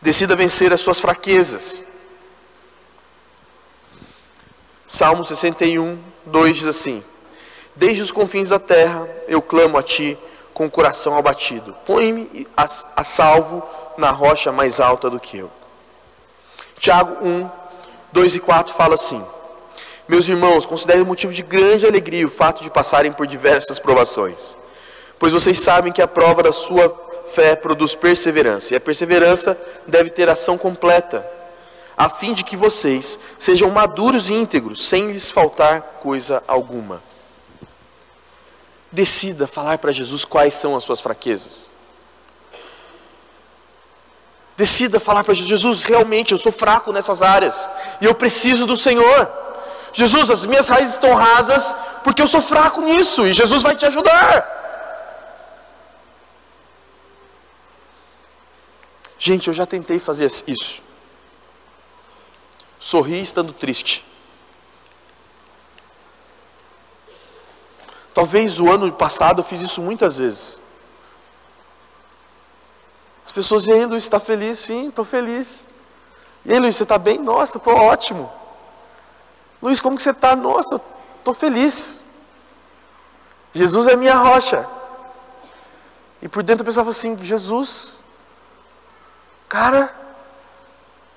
decida 0.00 0.36
vencer 0.36 0.74
as 0.74 0.80
suas 0.82 1.00
fraquezas. 1.00 1.82
Salmo 4.86 5.24
61, 5.24 5.98
2 6.26 6.56
diz 6.58 6.66
assim: 6.66 7.02
Desde 7.74 8.02
os 8.02 8.12
confins 8.12 8.50
da 8.50 8.58
terra 8.58 9.08
eu 9.26 9.40
clamo 9.40 9.78
a 9.78 9.82
ti 9.82 10.18
com 10.52 10.66
o 10.66 10.70
coração 10.70 11.16
abatido. 11.16 11.74
Põe-me 11.86 12.46
a, 12.54 12.68
a, 12.94 13.02
salvo 13.02 13.66
na 13.96 14.10
rocha 14.10 14.52
mais 14.52 14.80
alta 14.80 15.08
do 15.08 15.18
que 15.18 15.38
eu. 15.38 15.50
Tiago 16.78 17.26
1, 17.26 17.63
2 18.14 18.36
e 18.36 18.38
4 18.38 18.72
fala 18.72 18.94
assim: 18.94 19.20
Meus 20.08 20.28
irmãos, 20.28 20.64
considerem 20.64 21.02
motivo 21.04 21.32
de 21.32 21.42
grande 21.42 21.84
alegria 21.84 22.24
o 22.24 22.30
fato 22.30 22.62
de 22.62 22.70
passarem 22.70 23.10
por 23.10 23.26
diversas 23.26 23.80
provações, 23.80 24.56
pois 25.18 25.32
vocês 25.32 25.58
sabem 25.58 25.92
que 25.92 26.00
a 26.00 26.06
prova 26.06 26.40
da 26.40 26.52
sua 26.52 26.96
fé 27.34 27.56
produz 27.56 27.92
perseverança, 27.96 28.72
e 28.72 28.76
a 28.76 28.80
perseverança 28.80 29.60
deve 29.84 30.10
ter 30.10 30.28
ação 30.28 30.56
completa 30.56 31.28
a 31.96 32.08
fim 32.08 32.32
de 32.32 32.44
que 32.44 32.56
vocês 32.56 33.18
sejam 33.36 33.68
maduros 33.70 34.30
e 34.30 34.34
íntegros, 34.34 34.86
sem 34.86 35.10
lhes 35.10 35.30
faltar 35.30 35.98
coisa 36.00 36.40
alguma. 36.46 37.02
Decida 38.92 39.48
falar 39.48 39.78
para 39.78 39.90
Jesus 39.90 40.24
quais 40.24 40.54
são 40.54 40.76
as 40.76 40.84
suas 40.84 41.00
fraquezas. 41.00 41.73
Decida 44.56 45.00
falar 45.00 45.24
para 45.24 45.34
Jesus: 45.34 45.48
Jesus, 45.48 45.84
realmente 45.84 46.32
eu 46.32 46.38
sou 46.38 46.52
fraco 46.52 46.92
nessas 46.92 47.22
áreas 47.22 47.68
e 48.00 48.04
eu 48.04 48.14
preciso 48.14 48.66
do 48.66 48.76
Senhor. 48.76 49.30
Jesus, 49.92 50.28
as 50.30 50.46
minhas 50.46 50.68
raízes 50.68 50.94
estão 50.94 51.14
rasas 51.14 51.74
porque 52.02 52.20
eu 52.20 52.26
sou 52.26 52.42
fraco 52.42 52.80
nisso 52.80 53.26
e 53.26 53.32
Jesus 53.32 53.62
vai 53.62 53.76
te 53.76 53.86
ajudar. 53.86 54.52
Gente, 59.18 59.48
eu 59.48 59.54
já 59.54 59.64
tentei 59.64 59.98
fazer 59.98 60.26
isso. 60.46 60.82
Sorri 62.78 63.22
estando 63.22 63.52
triste. 63.52 64.04
Talvez 68.12 68.60
o 68.60 68.70
ano 68.70 68.92
passado 68.92 69.40
eu 69.40 69.44
fiz 69.44 69.62
isso 69.62 69.80
muitas 69.80 70.18
vezes. 70.18 70.60
As 73.24 73.32
pessoas 73.32 73.64
dizem, 73.64 73.86
Luiz, 73.86 74.04
está 74.04 74.20
feliz? 74.20 74.58
Sim, 74.58 74.88
estou 74.88 75.04
feliz. 75.04 75.64
E 76.44 76.52
aí 76.52 76.58
Luiz, 76.58 76.76
você 76.76 76.82
está 76.82 76.98
bem? 76.98 77.18
Nossa, 77.18 77.56
estou 77.56 77.74
ótimo. 77.74 78.30
Luiz, 79.62 79.80
como 79.80 79.96
que 79.96 80.02
você 80.02 80.10
está? 80.10 80.36
Nossa, 80.36 80.80
estou 81.18 81.32
feliz. 81.32 82.00
Jesus 83.54 83.86
é 83.86 83.96
minha 83.96 84.14
rocha. 84.14 84.66
E 86.20 86.28
por 86.28 86.42
dentro 86.42 86.62
eu 86.62 86.66
pensava 86.66 86.90
assim, 86.90 87.16
Jesus, 87.22 87.94
cara, 89.48 89.94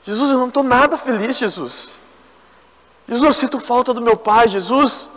Jesus, 0.04 0.32
eu 0.32 0.38
não 0.38 0.48
estou 0.48 0.64
nada 0.64 0.98
feliz, 0.98 1.38
Jesus. 1.38 1.90
Jesus, 3.08 3.26
eu 3.26 3.34
sinto 3.34 3.60
falta 3.60 3.94
do 3.94 4.02
meu 4.02 4.16
pai, 4.16 4.48
Jesus. 4.48 5.10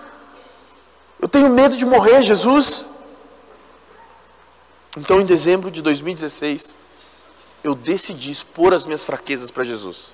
Eu 1.21 1.29
tenho 1.29 1.49
medo 1.49 1.77
de 1.77 1.85
morrer, 1.85 2.23
Jesus. 2.23 2.87
Então, 4.97 5.21
em 5.21 5.25
dezembro 5.25 5.71
de 5.71 5.81
2016, 5.83 6.77
eu 7.63 7.75
decidi 7.75 8.31
expor 8.31 8.75
as 8.75 8.85
minhas 8.85 9.05
fraquezas 9.05 9.51
para 9.51 9.65
Jesus. 9.65 10.13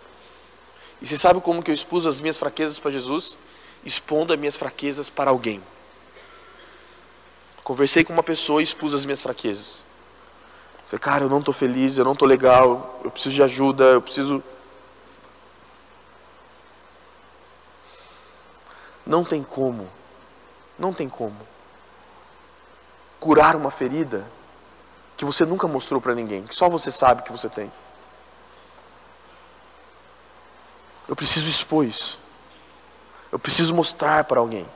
E 1.01 1.07
você 1.07 1.17
sabe 1.17 1.41
como 1.41 1.63
que 1.63 1.71
eu 1.71 1.75
expus 1.75 2.07
as 2.07 2.21
minhas 2.21 2.39
fraquezas 2.39 2.79
para 2.79 2.91
Jesus? 2.91 3.39
Expondo 3.85 4.33
as 4.33 4.39
minhas 4.39 4.57
fraquezas 4.57 5.09
para 5.09 5.31
alguém. 5.31 5.63
Conversei 7.65 8.05
com 8.05 8.13
uma 8.13 8.23
pessoa 8.23 8.61
e 8.61 8.65
expus 8.65 8.95
as 8.95 9.05
minhas 9.05 9.23
fraquezas. 9.23 9.87
Falei, 10.87 11.01
cara, 11.01 11.25
eu 11.25 11.29
não 11.29 11.41
estou 11.41 11.55
feliz, 11.55 11.99
eu 11.99 12.05
não 12.05 12.13
estou 12.13 12.29
legal, 12.29 13.01
eu 13.03 13.11
preciso 13.11 13.35
de 13.35 13.43
ajuda, 13.43 13.85
eu 13.85 14.03
preciso 14.03 14.43
Não 19.07 19.23
tem 19.23 19.41
como, 19.41 19.89
não 20.77 20.93
tem 20.93 21.09
como 21.09 21.37
curar 23.21 23.55
uma 23.55 23.71
ferida 23.71 24.27
que 25.17 25.25
você 25.25 25.45
nunca 25.45 25.67
mostrou 25.67 26.01
para 26.01 26.15
ninguém, 26.15 26.45
que 26.45 26.55
só 26.55 26.69
você 26.69 26.93
sabe 26.93 27.23
que 27.23 27.33
você 27.33 27.49
tem. 27.49 27.73
Eu 31.09 31.17
preciso 31.17 31.49
expor 31.49 31.85
isso. 31.85 32.19
Eu 33.31 33.39
preciso 33.39 33.75
mostrar 33.75 34.25
para 34.25 34.41
alguém. 34.41 34.69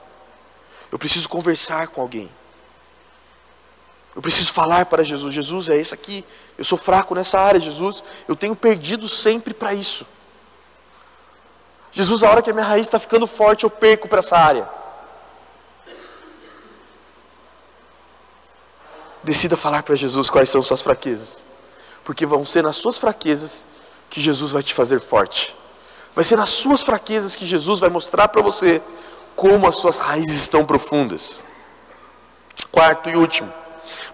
Eu 0.91 0.99
preciso 0.99 1.29
conversar 1.29 1.89
com 1.89 2.01
alguém. 2.01 2.31
Eu 4.15 4.23
preciso 4.23 4.53
falar 4.53 4.87
para 4.87 5.05
Jesus: 5.05 5.35
Jesus, 5.35 5.69
é 5.69 5.81
isso 5.81 5.95
aqui. 5.95 6.25
Eu 6.57 6.65
sou 6.65 6.79
fraco 6.79 7.15
nessa 7.15 7.39
área, 7.39 7.61
Jesus. 7.61 8.03
Eu 8.27 8.35
tenho 8.35 8.57
perdido 8.57 9.09
sempre 9.09 9.53
para 9.53 9.75
isso. 9.75 10.07
Jesus, 11.93 12.23
a 12.23 12.31
hora 12.31 12.43
que 12.43 12.51
a 12.51 12.53
minha 12.53 12.65
raiz 12.65 12.87
está 12.87 12.99
ficando 12.99 13.27
forte, 13.27 13.65
eu 13.65 13.71
perco 13.71 14.09
para 14.09 14.21
essa 14.21 14.37
área. 14.37 14.69
Decida 19.23 19.57
falar 19.57 19.83
para 19.83 19.95
Jesus 19.95 20.31
quais 20.31 20.49
são 20.49 20.63
suas 20.63 20.81
fraquezas, 20.81 21.45
porque 22.05 22.25
vão 22.25 22.45
ser 22.45 22.63
nas 22.63 22.77
suas 22.77 22.97
fraquezas 22.97 23.67
que 24.09 24.21
Jesus 24.21 24.53
vai 24.53 24.63
te 24.63 24.75
fazer 24.75 25.01
forte. 25.01 25.55
Vai 26.15 26.25
ser 26.25 26.37
nas 26.37 26.49
suas 26.49 26.83
fraquezas 26.83 27.37
que 27.37 27.47
Jesus 27.47 27.81
vai 27.81 27.89
mostrar 27.89 28.29
para 28.29 28.43
você 28.43 28.83
como 29.37 29.67
as 29.67 29.77
suas 29.77 29.99
raízes 29.99 30.43
estão 30.43 30.65
profundas. 30.65 31.45
Quarto 32.73 33.09
e 33.09 33.17
último, 33.17 33.53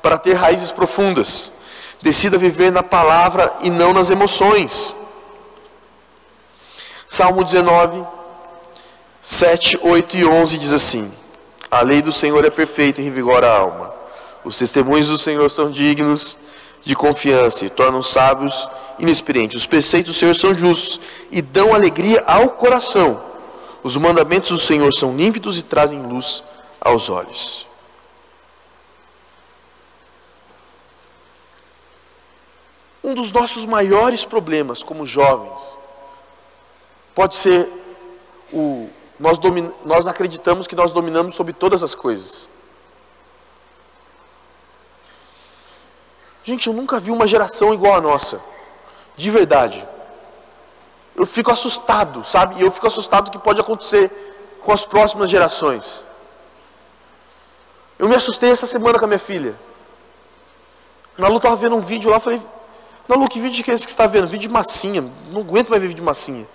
para 0.03 0.19
ter 0.19 0.35
raízes 0.35 0.71
profundas, 0.71 1.53
decida 2.03 2.39
viver 2.39 2.71
na 2.71 2.83
palavra 2.83 3.57
e 3.61 3.71
não 3.71 3.93
nas 3.93 4.11
emoções. 4.11 4.95
Salmo 7.07 7.45
19, 7.45 8.05
7, 9.23 9.79
8 9.83 10.17
e 10.17 10.25
11 10.25 10.59
diz 10.59 10.73
assim: 10.73 11.13
A 11.71 11.81
lei 11.83 12.03
do 12.03 12.13
Senhor 12.13 12.45
é 12.45 12.51
perfeita 12.51 13.01
e 13.01 13.05
revigora 13.05 13.49
a 13.49 13.59
alma. 13.59 13.96
Os 14.47 14.57
testemunhos 14.57 15.09
do 15.09 15.19
Senhor 15.19 15.51
são 15.51 15.73
dignos 15.73 16.39
de 16.85 16.95
confiança 16.95 17.67
e 17.67 17.69
tornam 17.69 18.01
sábios 18.01 18.69
inexperientes. 18.97 19.59
Os 19.59 19.67
preceitos 19.67 20.15
do 20.15 20.19
Senhor 20.19 20.37
são 20.37 20.55
justos 20.55 21.01
e 21.33 21.43
dão 21.43 21.75
alegria 21.75 22.23
ao 22.25 22.51
coração. 22.51 23.21
Os 23.83 23.97
mandamentos 23.97 24.51
do 24.51 24.61
Senhor 24.61 24.93
são 24.95 25.17
límpidos 25.17 25.59
e 25.59 25.63
trazem 25.65 26.01
luz 26.01 26.45
aos 26.81 27.11
olhos. 27.11 27.67
Um 33.03 33.15
dos 33.15 33.33
nossos 33.33 33.67
maiores 33.67 34.25
problemas 34.25 34.81
como 34.81 35.05
jovens 35.05 35.77
Pode 37.17 37.35
ser 37.35 37.67
o 38.53 38.91
nós, 39.19 39.39
domin, 39.39 39.73
nós 39.87 40.07
acreditamos 40.07 40.67
que 40.67 40.77
nós 40.77 40.93
dominamos 40.93 41.35
sobre 41.35 41.55
todas 41.55 41.83
as 41.83 41.95
coisas. 41.95 42.51
Gente, 46.47 46.69
eu 46.69 46.73
nunca 46.73 47.01
vi 47.01 47.11
uma 47.11 47.27
geração 47.27 47.75
igual 47.75 47.97
a 47.97 48.01
nossa. 48.01 48.41
De 49.17 49.29
verdade. 49.33 49.85
Eu 51.17 51.27
fico 51.27 51.51
assustado, 51.51 52.23
sabe? 52.23 52.61
E 52.61 52.63
eu 52.63 52.71
fico 52.71 52.87
assustado 52.87 53.33
que 53.33 53.39
pode 53.39 53.61
acontecer 53.61 54.13
com 54.63 54.71
as 54.73 54.85
próximas 54.85 55.29
gerações. 55.29 56.05
Eu 57.99 58.09
me 58.09 58.15
assustei 58.15 58.53
essa 58.53 58.65
semana 58.65 58.97
com 58.97 59.07
a 59.07 59.09
minha 59.09 59.19
filha. 59.19 59.57
Na 61.19 61.27
Lu 61.27 61.39
estava 61.39 61.57
vendo 61.57 61.75
um 61.75 61.81
vídeo 61.81 62.11
lá, 62.11 62.19
eu 62.19 62.21
falei, 62.21 62.41
Nalu, 63.09 63.29
que 63.29 63.41
vídeo 63.41 63.65
que 63.65 63.71
é 63.73 63.75
esse 63.75 63.85
que 63.85 63.91
você 63.91 63.95
está 63.95 64.07
vendo? 64.07 64.29
Vídeo 64.29 64.49
de 64.49 64.55
massinha. 64.55 65.03
Não 65.33 65.41
aguento 65.41 65.71
mais 65.71 65.83
ver 65.83 65.89
vídeo 65.89 66.01
de 66.01 66.07
massinha. 66.07 66.47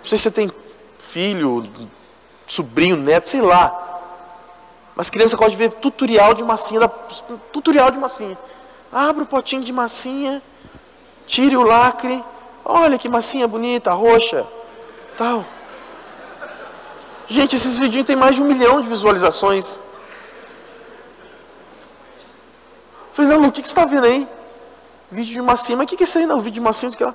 Não 0.00 0.06
sei 0.06 0.18
se 0.18 0.24
você 0.24 0.32
tem 0.32 0.50
filho, 0.98 1.64
sobrinho, 2.44 2.96
neto, 2.96 3.28
sei 3.28 3.40
lá. 3.40 3.93
Mas 4.96 5.10
criança 5.10 5.36
gosta 5.36 5.50
de 5.50 5.56
ver 5.56 5.72
tutorial 5.72 6.34
de 6.34 6.44
massinha, 6.44 6.80
da, 6.80 6.88
tutorial 6.88 7.90
de 7.90 7.98
massinha. 7.98 8.38
Abra 8.92 9.24
o 9.24 9.26
potinho 9.26 9.62
de 9.62 9.72
massinha, 9.72 10.42
tire 11.26 11.56
o 11.56 11.62
lacre. 11.62 12.24
Olha 12.64 12.96
que 12.96 13.08
massinha 13.08 13.46
bonita, 13.46 13.92
roxa, 13.92 14.46
tal. 15.16 15.44
Gente, 17.26 17.56
esses 17.56 17.78
vídeos 17.78 18.06
têm 18.06 18.16
mais 18.16 18.36
de 18.36 18.42
um 18.42 18.46
milhão 18.46 18.80
de 18.80 18.88
visualizações. 18.88 19.80
falei, 23.12 23.30
não, 23.30 23.38
Lu, 23.38 23.48
o 23.48 23.52
que, 23.52 23.62
que 23.62 23.68
você 23.68 23.72
está 23.72 23.84
vendo 23.84 24.04
aí? 24.04 24.28
Vídeo 25.10 25.32
de 25.32 25.42
massinha, 25.42 25.76
mas 25.76 25.86
o 25.86 25.88
que, 25.88 25.96
que 25.96 26.02
é 26.02 26.06
isso 26.06 26.18
aí, 26.18 26.26
não? 26.26 26.40
Vídeo 26.40 26.54
de 26.54 26.60
massinha, 26.60 26.90
que 26.92 27.02
ela 27.02 27.14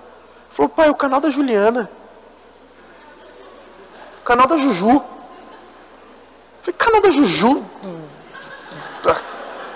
falou, 0.50 0.70
pai, 0.70 0.88
é 0.88 0.92
o 0.92 0.96
canal 0.96 1.20
da 1.20 1.30
Juliana 1.30 1.90
canal 4.30 4.46
da 4.46 4.60
Juju. 4.60 5.02
Falei, 6.70 6.74
canal 6.78 7.02
da 7.02 7.10
Juju? 7.10 7.66
Ah, 9.06 9.22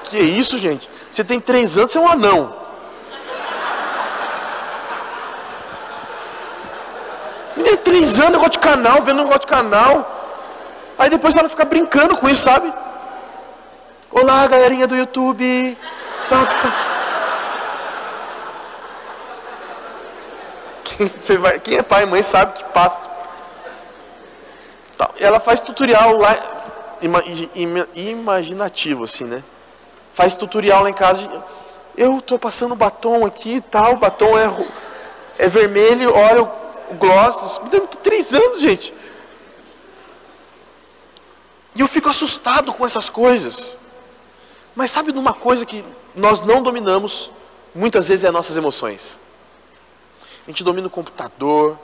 que 0.04 0.20
isso, 0.20 0.58
gente? 0.58 0.90
Você 1.10 1.24
tem 1.24 1.40
três 1.40 1.78
anos, 1.78 1.92
você 1.92 1.98
é 1.98 2.02
um 2.02 2.08
anão. 2.08 2.62
Menina, 7.56 7.78
três 7.78 8.20
anos, 8.20 8.32
negócio 8.32 8.52
de 8.52 8.60
canal, 8.60 9.02
vendo 9.04 9.18
negócio 9.18 9.42
de 9.42 9.48
canal. 9.48 10.10
Aí 10.98 11.10
depois 11.10 11.36
ela 11.36 11.50
fica 11.50 11.66
brincando 11.66 12.16
com 12.18 12.30
isso, 12.30 12.44
sabe? 12.44 12.74
Olá, 14.12 14.46
galerinha 14.48 14.88
do 14.88 14.96
YouTube. 14.96 15.78
Então, 16.26 16.44
quem, 20.84 21.08
você 21.08 21.38
vai, 21.38 21.60
quem 21.60 21.78
é 21.78 21.84
pai 21.84 22.04
e 22.04 22.06
mãe 22.06 22.22
sabe 22.22 22.54
que 22.54 22.64
passa 22.66 23.14
ela 25.20 25.40
faz 25.40 25.60
tutorial 25.60 26.18
lá, 26.18 26.38
imaginativo, 27.96 29.04
assim, 29.04 29.26
né? 29.26 29.44
Faz 30.12 30.36
tutorial 30.36 30.84
lá 30.84 30.90
em 30.90 30.94
casa. 30.94 31.28
De, 31.28 31.42
eu 31.98 32.18
estou 32.18 32.40
passando 32.40 32.76
batom 32.76 33.26
aqui 33.26 33.56
e 33.56 33.62
tal, 33.62 33.94
o 33.94 33.98
batom 33.98 34.38
é, 34.38 34.68
é 35.38 35.48
vermelho, 35.48 36.16
olha 36.16 36.44
o 36.44 36.96
gloss. 36.96 37.60
Me 37.64 37.70
deu 37.70 37.88
três 37.88 38.34
anos, 38.34 38.60
gente. 38.60 38.94
E 41.76 41.82
eu 41.82 41.88
fico 41.88 42.10
assustado 42.10 42.72
com 42.74 42.86
essas 42.86 43.10
coisas. 43.10 43.78
Mas 44.76 44.92
sabe 44.92 45.12
de 45.12 45.20
uma 45.20 45.34
coisa 45.34 45.66
que 45.66 45.84
nós 46.16 46.42
não 46.42 46.62
dominamos, 46.62 47.32
muitas 47.74 48.08
vezes 48.08 48.24
é 48.24 48.28
as 48.28 48.34
nossas 48.34 48.58
emoções. 48.58 49.20
A 50.46 50.50
gente 50.50 50.64
domina 50.64 50.88
o 50.88 50.90
computador, 50.90 51.78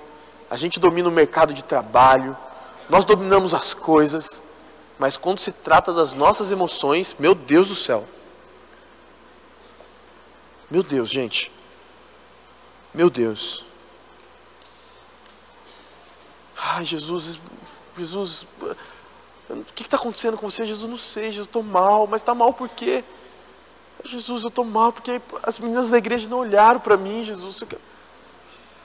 a 0.50 0.58
gente 0.58 0.80
domina 0.80 1.08
o 1.08 1.12
mercado 1.12 1.54
de 1.54 1.64
trabalho, 1.64 2.36
nós 2.90 3.06
dominamos 3.06 3.54
as 3.54 3.74
coisas, 3.74 4.42
mas 5.00 5.16
quando 5.16 5.40
se 5.40 5.54
trata 5.54 5.94
das 5.94 6.14
nossas 6.14 6.52
emoções, 6.52 7.16
meu 7.18 7.34
Deus 7.34 7.70
do 7.70 7.76
céu. 7.76 8.06
Meu 10.70 10.84
Deus, 10.84 11.10
gente. 11.10 11.50
Meu 12.94 13.10
Deus. 13.10 13.64
Ai, 16.58 16.84
Jesus, 16.84 17.40
Jesus, 17.98 18.46
o 19.50 19.64
que 19.74 19.84
está 19.84 19.96
acontecendo 19.96 20.38
com 20.38 20.50
você? 20.50 20.66
Jesus, 20.66 20.90
não 20.90 20.98
sei, 20.98 21.32
Jesus, 21.32 21.48
estou 21.48 21.64
mal, 21.64 22.06
mas 22.06 22.22
está 22.22 22.36
mal 22.36 22.54
por 22.54 22.68
quê? 22.68 23.04
Jesus, 24.04 24.44
eu 24.44 24.50
estou 24.50 24.66
mal 24.66 24.92
porque 24.92 25.22
as 25.44 25.58
meninas 25.60 25.90
da 25.90 25.98
igreja 25.98 26.28
não 26.28 26.40
olharam 26.40 26.80
para 26.80 26.98
mim, 26.98 27.24
Jesus. 27.24 27.64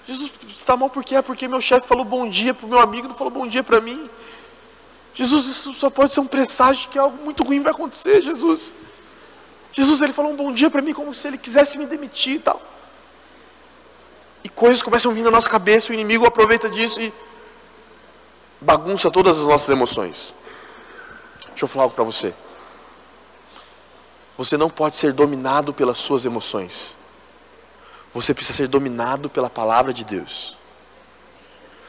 Jesus 0.07 0.31
está 0.49 0.77
mal 0.77 0.89
por 0.89 1.03
quê? 1.03 1.17
É 1.17 1.23
porque 1.23 1.49
meu 1.49 1.61
chefe 1.61 1.89
falou 1.89 2.05
bom 2.05 2.29
dia 2.29 2.55
para 2.55 2.67
o 2.67 2.69
meu 2.69 2.79
amigo, 2.79 3.09
não 3.09 3.17
falou 3.17 3.33
bom 3.33 3.47
dia 3.47 3.65
para 3.65 3.81
mim. 3.81 4.09
Jesus, 5.15 5.47
isso 5.47 5.75
só 5.75 5.89
pode 5.89 6.13
ser 6.13 6.21
um 6.21 6.27
presságio 6.27 6.83
de 6.83 6.89
que 6.89 6.99
algo 6.99 7.23
muito 7.23 7.45
ruim 7.45 7.61
vai 7.61 7.73
acontecer, 7.73 8.21
Jesus. 8.21 8.75
Jesus, 9.73 10.01
ele 10.01 10.13
falou 10.13 10.33
um 10.33 10.37
bom 10.37 10.53
dia 10.53 10.69
para 10.69 10.83
mim 10.83 10.93
como 10.93 11.15
se 11.15 11.27
ele 11.27 11.39
quisesse 11.39 11.79
me 11.79 11.87
demitir 11.87 12.37
e 12.37 12.39
tal. 12.41 12.61
E 14.43 14.49
coisas 14.49 14.83
começam 14.83 15.11
a 15.11 15.15
vir 15.15 15.23
na 15.23 15.31
nossa 15.31 15.49
cabeça, 15.49 15.91
o 15.91 15.95
inimigo 15.95 16.27
aproveita 16.27 16.69
disso 16.69 17.01
e 17.01 17.13
bagunça 18.61 19.11
todas 19.11 19.39
as 19.39 19.47
nossas 19.47 19.71
emoções. 19.71 20.35
Deixa 21.49 21.65
eu 21.65 21.69
falar 21.69 21.85
algo 21.85 21.95
para 21.95 22.05
você. 22.05 22.35
Você 24.37 24.57
não 24.57 24.69
pode 24.69 24.97
ser 24.97 25.13
dominado 25.13 25.73
pelas 25.73 25.99
suas 25.99 26.27
emoções. 26.27 26.97
Você 28.13 28.35
precisa 28.35 28.57
ser 28.57 28.69
dominado 28.69 29.31
pela 29.31 29.49
palavra 29.49 29.93
de 29.93 30.05
Deus. 30.05 30.57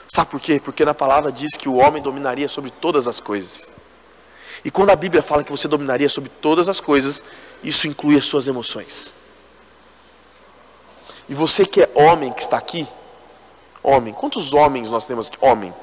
Sabe 0.08 0.30
por 0.30 0.40
quê? 0.40 0.60
Porque 0.64 0.86
na 0.86 0.94
palavra 0.94 1.32
diz 1.32 1.58
que 1.58 1.68
o 1.68 1.76
homem 1.76 2.02
dominaria 2.02 2.48
sobre 2.48 2.70
todas 2.70 3.08
as 3.08 3.20
coisas. 3.20 3.72
E 4.64 4.72
quando 4.72 4.90
a 4.90 4.96
Bíblia 4.96 5.22
fala 5.22 5.44
que 5.44 5.52
você 5.52 5.68
dominaria 5.68 6.10
sobre 6.10 6.30
todas 6.30 6.68
as 6.68 6.80
coisas, 6.80 7.24
isso 7.64 7.88
inclui 7.88 8.18
as 8.18 8.26
suas 8.26 8.48
emoções. 8.48 9.14
E 11.28 11.34
você 11.34 11.66
que 11.66 11.82
é 11.82 11.90
homem 11.96 12.32
que 12.32 12.42
está 12.42 12.58
aqui, 12.58 12.88
homem, 13.82 14.14
quantos 14.14 14.54
homens 14.54 14.90
nós 14.90 15.06
temos 15.06 15.28
aqui? 15.28 15.38
Homem. 15.42 15.74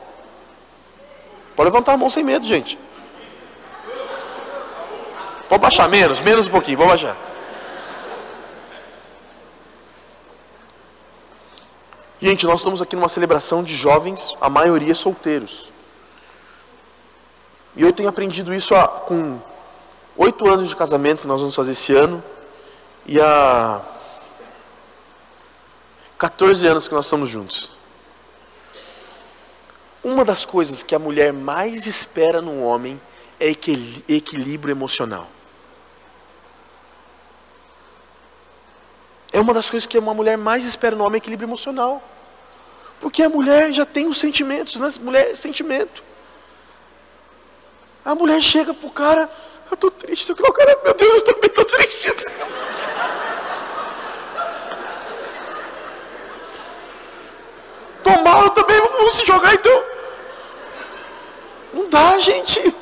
Pode 1.57 1.69
levantar 1.69 1.93
a 1.93 1.97
mão 1.97 2.09
sem 2.09 2.25
medo, 2.25 2.47
gente. 2.47 2.79
Pode 5.49 5.61
baixar 5.61 5.89
menos, 5.89 6.21
menos 6.21 6.47
um 6.47 6.51
pouquinho, 6.51 6.79
pode 6.79 6.89
baixar. 6.89 7.32
Gente, 12.23 12.47
nós 12.47 12.61
estamos 12.61 12.81
aqui 12.81 12.95
numa 12.95 13.09
celebração 13.09 13.65
de 13.65 13.75
jovens, 13.75 14.33
a 14.41 14.49
maioria 14.49 14.95
solteiros. 14.95 15.73
E 17.75 17.83
eu 17.83 17.93
tenho 17.93 18.09
aprendido 18.09 18.55
isso 18.55 18.77
há, 18.77 18.87
com 18.87 19.41
oito 20.17 20.49
anos 20.49 20.69
de 20.69 20.77
casamento 20.77 21.23
que 21.23 21.27
nós 21.27 21.41
vamos 21.41 21.57
fazer 21.57 21.73
esse 21.73 21.93
ano. 21.93 22.23
E 23.05 23.21
há 23.21 23.83
14 26.17 26.65
anos 26.65 26.87
que 26.87 26.95
nós 26.95 27.07
estamos 27.07 27.29
juntos. 27.29 27.73
Uma 30.05 30.25
das 30.25 30.45
coisas 30.45 30.85
que 30.85 30.95
a 30.95 31.01
mulher 31.01 31.33
mais 31.33 31.89
espera 31.89 32.41
no 32.41 32.63
homem 32.63 33.03
é 33.41 33.51
equilíbrio 33.51 34.71
emocional. 34.71 35.27
É 39.33 39.41
uma 39.41 39.53
das 39.53 39.69
coisas 39.69 39.89
que 39.89 39.99
uma 39.99 40.15
mulher 40.15 40.39
mais 40.39 40.65
espera 40.65 40.95
no 40.95 41.03
homem 41.03 41.17
é 41.17 41.19
equilíbrio 41.19 41.49
emocional. 41.49 42.01
Porque 43.03 43.21
a 43.21 43.29
mulher 43.29 43.73
já 43.73 43.85
tem 43.85 44.07
os 44.07 44.17
sentimentos, 44.17 44.77
né? 44.77 44.89
Mulher 45.01 45.31
é 45.33 45.35
sentimento. 45.35 46.05
A 48.05 48.15
mulher 48.15 48.41
chega 48.41 48.73
pro 48.73 48.89
cara, 48.91 49.29
eu 49.69 49.77
tô 49.77 49.91
triste, 49.91 50.31
o 50.31 50.37
cara, 50.37 50.79
meu 50.85 50.95
Deus, 50.95 51.15
eu 51.15 51.23
também 51.23 51.51
tô 51.51 51.65
triste. 51.65 52.31
Tô 58.05 58.23
mal, 58.23 58.45
eu 58.45 58.51
também, 58.51 58.81
vamos 58.81 59.17
se 59.17 59.27
jogar 59.27 59.53
então. 59.53 59.85
Não 61.75 61.89
dá, 61.89 62.21
gente. 62.21 62.73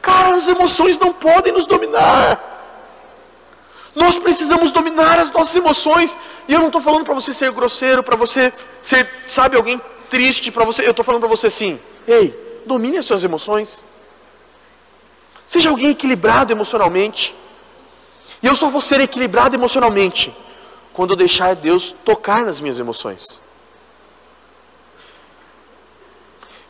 Cara, 0.00 0.34
as 0.34 0.48
emoções 0.48 0.98
não 0.98 1.12
podem 1.12 1.52
nos 1.52 1.66
dominar. 1.66 2.51
Nós 3.94 4.18
precisamos 4.18 4.72
dominar 4.72 5.18
as 5.18 5.30
nossas 5.30 5.54
emoções. 5.54 6.16
E 6.48 6.52
eu 6.52 6.60
não 6.60 6.66
estou 6.68 6.80
falando 6.80 7.04
para 7.04 7.14
você 7.14 7.32
ser 7.32 7.50
grosseiro, 7.52 8.02
para 8.02 8.16
você 8.16 8.52
ser, 8.80 9.08
sabe, 9.26 9.56
alguém 9.56 9.80
triste, 10.08 10.50
para 10.50 10.64
você. 10.64 10.86
Eu 10.86 10.90
estou 10.90 11.04
falando 11.04 11.20
para 11.20 11.30
você 11.30 11.46
assim: 11.46 11.78
ei, 12.06 12.62
domine 12.66 12.98
as 12.98 13.04
suas 13.04 13.22
emoções. 13.24 13.84
Seja 15.46 15.68
alguém 15.68 15.90
equilibrado 15.90 16.52
emocionalmente. 16.52 17.34
E 18.42 18.46
eu 18.46 18.56
só 18.56 18.68
vou 18.68 18.80
ser 18.80 19.00
equilibrado 19.00 19.54
emocionalmente 19.54 20.34
quando 20.92 21.10
eu 21.10 21.16
deixar 21.16 21.54
Deus 21.54 21.94
tocar 22.04 22.44
nas 22.44 22.60
minhas 22.60 22.80
emoções. 22.80 23.42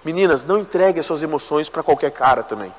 Meninas, 0.04 0.44
não 0.44 0.58
entregue 0.58 0.98
as 0.98 1.06
suas 1.06 1.22
emoções 1.22 1.68
para 1.68 1.82
qualquer 1.82 2.10
cara 2.10 2.42
também. 2.42 2.74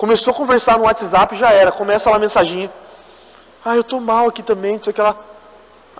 Começou 0.00 0.32
a 0.32 0.34
conversar 0.34 0.78
no 0.78 0.84
WhatsApp, 0.84 1.36
já 1.36 1.52
era. 1.52 1.70
Começa 1.70 2.08
lá 2.08 2.16
a 2.16 2.18
mensagem. 2.18 2.70
Ah, 3.62 3.74
eu 3.74 3.82
estou 3.82 4.00
mal 4.00 4.28
aqui 4.28 4.42
também, 4.42 4.76
não 4.76 4.82
sei 4.82 4.92
o 4.92 4.94
que 4.94 5.02
lá. 5.02 5.14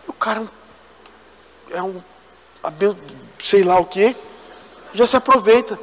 O 0.08 0.12
cara 0.14 0.42
é 1.70 1.82
um, 1.82 2.00
sei 3.38 3.62
lá 3.62 3.78
o 3.78 3.84
que, 3.84 4.16
já 4.94 5.04
se 5.04 5.18
aproveita. 5.18 5.78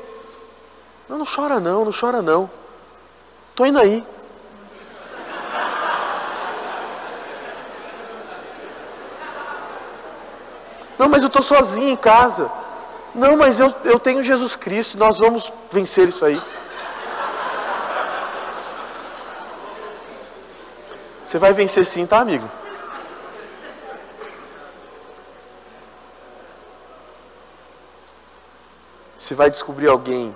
Não, 1.08 1.20
não 1.20 1.28
chora 1.28 1.60
não, 1.60 1.86
não 1.86 1.92
chora 1.92 2.20
não. 2.24 2.50
Estou 3.52 3.68
indo 3.68 3.78
aí. 3.78 4.04
Não, 10.98 11.08
mas 11.08 11.22
eu 11.22 11.28
estou 11.28 11.44
sozinho 11.44 11.90
em 11.90 11.96
casa. 11.96 12.50
Não, 13.14 13.38
mas 13.38 13.60
eu, 13.60 13.72
eu 13.84 14.00
tenho 14.00 14.24
Jesus 14.24 14.56
Cristo, 14.56 14.98
nós 14.98 15.20
vamos 15.20 15.54
vencer 15.72 16.10
isso 16.10 16.26
aí. 16.26 16.42
Você 21.28 21.38
vai 21.38 21.52
vencer 21.52 21.86
sim, 21.86 22.06
tá, 22.06 22.20
amigo? 22.22 22.50
Você 29.18 29.36
vai 29.36 29.50
descobrir 29.50 29.90
alguém. 29.90 30.34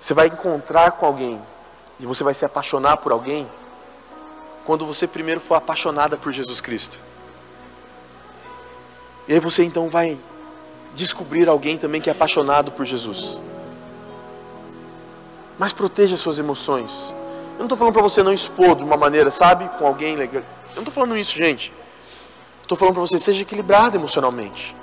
Você 0.00 0.14
vai 0.14 0.28
encontrar 0.28 0.92
com 0.92 1.04
alguém. 1.04 1.42
E 1.98 2.06
você 2.06 2.22
vai 2.22 2.32
se 2.32 2.44
apaixonar 2.44 2.98
por 2.98 3.10
alguém. 3.10 3.50
Quando 4.64 4.86
você 4.86 5.08
primeiro 5.08 5.40
for 5.40 5.56
apaixonada 5.56 6.16
por 6.16 6.30
Jesus 6.30 6.60
Cristo. 6.60 7.00
E 9.26 9.32
aí 9.32 9.40
você 9.40 9.64
então 9.64 9.90
vai 9.90 10.16
descobrir 10.94 11.48
alguém 11.48 11.76
também 11.76 12.00
que 12.00 12.08
é 12.08 12.12
apaixonado 12.12 12.70
por 12.70 12.86
Jesus. 12.86 13.36
Mas 15.58 15.72
proteja 15.72 16.16
suas 16.16 16.38
emoções. 16.38 17.12
Eu 17.62 17.64
não 17.64 17.66
estou 17.66 17.78
falando 17.78 17.94
para 17.94 18.02
você 18.02 18.24
não 18.24 18.32
expor 18.32 18.74
de 18.74 18.82
uma 18.82 18.96
maneira, 18.96 19.30
sabe, 19.30 19.68
com 19.78 19.86
alguém 19.86 20.16
legal. 20.16 20.42
Eu 20.70 20.74
não 20.74 20.82
estou 20.82 20.92
falando 20.92 21.16
isso, 21.16 21.32
gente. 21.32 21.72
Estou 22.60 22.76
falando 22.76 22.94
para 22.94 23.02
você, 23.02 23.20
seja 23.20 23.42
equilibrado 23.42 23.96
emocionalmente. 23.96 24.74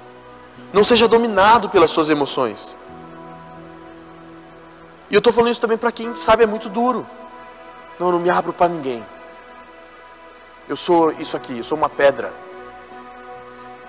Não 0.71 0.81
seja 0.81 1.05
dominado 1.05 1.67
pelas 1.67 1.91
suas 1.91 2.09
emoções. 2.09 2.77
E 5.09 5.13
eu 5.13 5.17
estou 5.17 5.33
falando 5.33 5.51
isso 5.51 5.59
também 5.59 5.77
para 5.77 5.91
quem 5.91 6.15
sabe 6.15 6.43
é 6.43 6.45
muito 6.45 6.69
duro. 6.69 7.05
Não, 7.99 8.13
não 8.13 8.19
me 8.19 8.29
abro 8.29 8.53
para 8.53 8.69
ninguém. 8.69 9.05
Eu 10.65 10.77
sou 10.77 11.11
isso 11.11 11.35
aqui, 11.35 11.57
eu 11.57 11.63
sou 11.65 11.77
uma 11.77 11.89
pedra. 11.89 12.31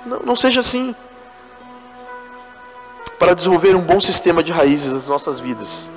Não, 0.05 0.19
não 0.19 0.35
seja 0.35 0.59
assim. 0.59 0.97
Para 3.21 3.35
desenvolver 3.35 3.77
um 3.77 3.83
bom 3.83 4.01
sistema 4.01 4.43
de 4.43 4.51
raízes 4.51 4.93
nas 4.93 5.07
nossas 5.07 5.39
vidas 5.39 5.89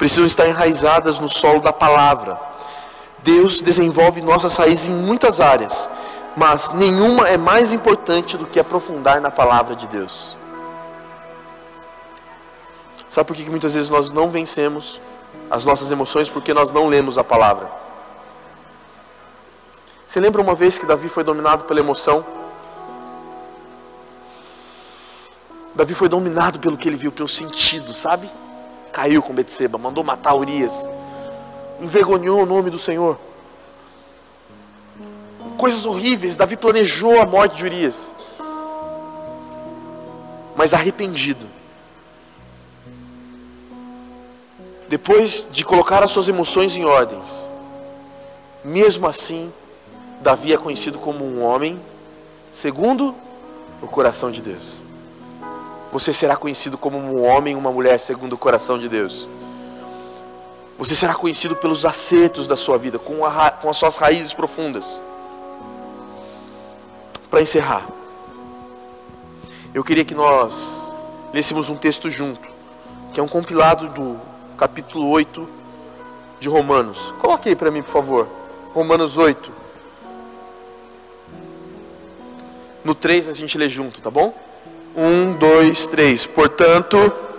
precisam 0.00 0.24
estar 0.24 0.48
enraizadas 0.48 1.18
no 1.18 1.28
solo 1.28 1.60
da 1.60 1.74
palavra. 1.74 2.40
Deus 3.18 3.60
desenvolve 3.60 4.22
nossas 4.22 4.56
raízes 4.56 4.88
em 4.88 4.94
muitas 4.94 5.42
áreas, 5.42 5.90
mas 6.34 6.72
nenhuma 6.72 7.28
é 7.28 7.36
mais 7.36 7.74
importante 7.74 8.38
do 8.38 8.46
que 8.46 8.58
aprofundar 8.58 9.20
na 9.20 9.30
palavra 9.30 9.76
de 9.76 9.86
Deus. 9.86 10.38
Sabe 13.10 13.26
por 13.26 13.36
que 13.36 13.50
muitas 13.50 13.74
vezes 13.74 13.90
nós 13.90 14.08
não 14.08 14.30
vencemos 14.30 14.98
as 15.50 15.66
nossas 15.66 15.90
emoções? 15.90 16.30
Porque 16.30 16.54
nós 16.54 16.72
não 16.72 16.88
lemos 16.88 17.18
a 17.18 17.24
palavra. 17.24 17.70
Você 20.06 20.18
lembra 20.18 20.40
uma 20.40 20.54
vez 20.54 20.78
que 20.78 20.86
Davi 20.86 21.10
foi 21.10 21.24
dominado 21.24 21.64
pela 21.64 21.78
emoção? 21.78 22.24
Davi 25.74 25.92
foi 25.92 26.08
dominado 26.08 26.58
pelo 26.58 26.78
que 26.78 26.88
ele 26.88 26.96
viu, 26.96 27.12
pelo 27.12 27.28
sentido, 27.28 27.92
sabe? 27.92 28.30
Caiu 28.92 29.22
com 29.22 29.34
Betseba, 29.34 29.78
mandou 29.78 30.04
matar 30.04 30.34
Urias, 30.34 30.88
envergonhou 31.80 32.42
o 32.42 32.46
nome 32.46 32.70
do 32.70 32.78
Senhor. 32.78 33.18
Coisas 35.56 35.84
horríveis, 35.86 36.36
Davi 36.36 36.56
planejou 36.56 37.20
a 37.20 37.26
morte 37.26 37.56
de 37.56 37.64
Urias. 37.64 38.14
Mas 40.56 40.74
arrependido. 40.74 41.46
Depois 44.88 45.46
de 45.50 45.64
colocar 45.64 46.02
as 46.02 46.10
suas 46.10 46.28
emoções 46.28 46.76
em 46.76 46.84
ordens, 46.84 47.50
mesmo 48.64 49.06
assim, 49.06 49.52
Davi 50.20 50.52
é 50.52 50.56
conhecido 50.56 50.98
como 50.98 51.24
um 51.24 51.42
homem 51.42 51.80
segundo 52.50 53.14
o 53.80 53.86
coração 53.86 54.30
de 54.30 54.42
Deus 54.42 54.89
você 55.92 56.12
será 56.12 56.36
conhecido 56.36 56.78
como 56.78 56.96
um 56.96 57.24
homem, 57.24 57.56
uma 57.56 57.72
mulher 57.72 57.98
segundo 57.98 58.34
o 58.34 58.38
coração 58.38 58.78
de 58.78 58.88
Deus. 58.88 59.28
Você 60.78 60.94
será 60.94 61.14
conhecido 61.14 61.56
pelos 61.56 61.84
acertos 61.84 62.46
da 62.46 62.56
sua 62.56 62.78
vida, 62.78 62.98
com, 62.98 63.24
a, 63.24 63.50
com 63.50 63.68
as 63.68 63.76
suas 63.76 63.96
raízes 63.96 64.32
profundas. 64.32 65.02
Para 67.28 67.42
encerrar, 67.42 67.86
eu 69.74 69.84
queria 69.84 70.04
que 70.04 70.14
nós 70.14 70.92
lêssemos 71.34 71.68
um 71.68 71.76
texto 71.76 72.08
junto, 72.08 72.48
que 73.12 73.20
é 73.20 73.22
um 73.22 73.28
compilado 73.28 73.88
do 73.88 74.18
capítulo 74.56 75.08
8 75.08 75.48
de 76.38 76.48
Romanos. 76.48 77.14
Coloque 77.20 77.48
aí 77.48 77.56
para 77.56 77.70
mim, 77.70 77.82
por 77.82 77.90
favor. 77.92 78.28
Romanos 78.72 79.18
8. 79.18 79.50
No 82.84 82.94
3 82.94 83.28
a 83.28 83.32
gente 83.32 83.58
lê 83.58 83.68
junto, 83.68 84.00
tá 84.00 84.10
bom? 84.10 84.34
Um, 84.96 85.32
dois, 85.38 85.86
três. 85.86 86.26
Portanto. 86.26 87.30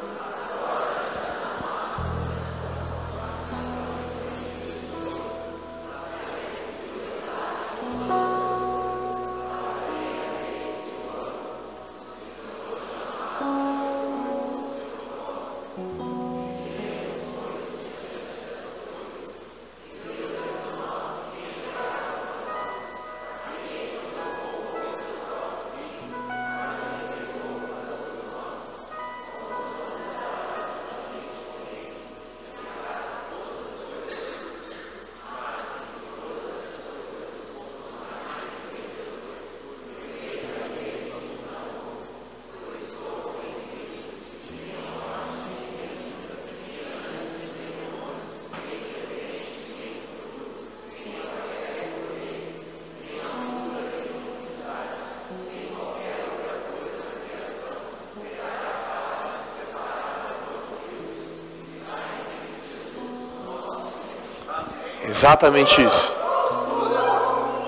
Exatamente 65.22 65.80
isso. 65.84 66.11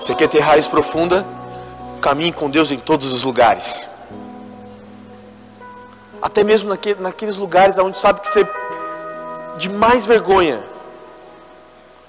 Você 0.00 0.12
quer 0.12 0.26
ter 0.26 0.40
raiz 0.40 0.66
profunda? 0.66 1.24
Caminhe 2.00 2.32
com 2.32 2.50
Deus 2.50 2.72
em 2.72 2.78
todos 2.78 3.12
os 3.12 3.22
lugares. 3.22 3.88
Até 6.20 6.42
mesmo 6.42 6.68
naquele, 6.68 7.00
naqueles 7.00 7.36
lugares 7.36 7.78
onde 7.78 7.96
sabe 7.96 8.22
que 8.22 8.28
você 8.28 8.44
de 9.56 9.70
mais 9.70 10.04
vergonha. 10.04 10.64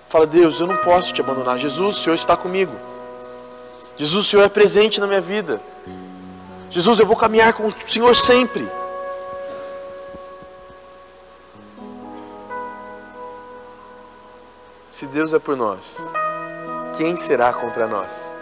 Fala, 0.09 0.25
Deus, 0.25 0.59
eu 0.59 0.65
não 0.65 0.77
posso 0.77 1.13
te 1.13 1.21
abandonar. 1.21 1.59
Jesus, 1.59 1.97
o 1.97 1.99
Senhor 2.01 2.15
está 2.15 2.35
comigo. 2.35 2.73
Jesus, 3.97 4.25
o 4.25 4.27
Senhor 4.27 4.45
é 4.45 4.49
presente 4.49 4.99
na 4.99 5.05
minha 5.05 5.21
vida. 5.21 5.61
Jesus, 6.71 6.97
eu 6.97 7.05
vou 7.05 7.15
caminhar 7.15 7.53
com 7.53 7.67
o 7.67 7.73
Senhor 7.85 8.15
sempre. 8.15 8.67
Se 14.95 15.05
Deus 15.05 15.33
é 15.33 15.39
por 15.39 15.57
nós, 15.57 15.97
quem 16.95 17.17
será 17.17 17.51
contra 17.51 17.85
nós? 17.85 18.33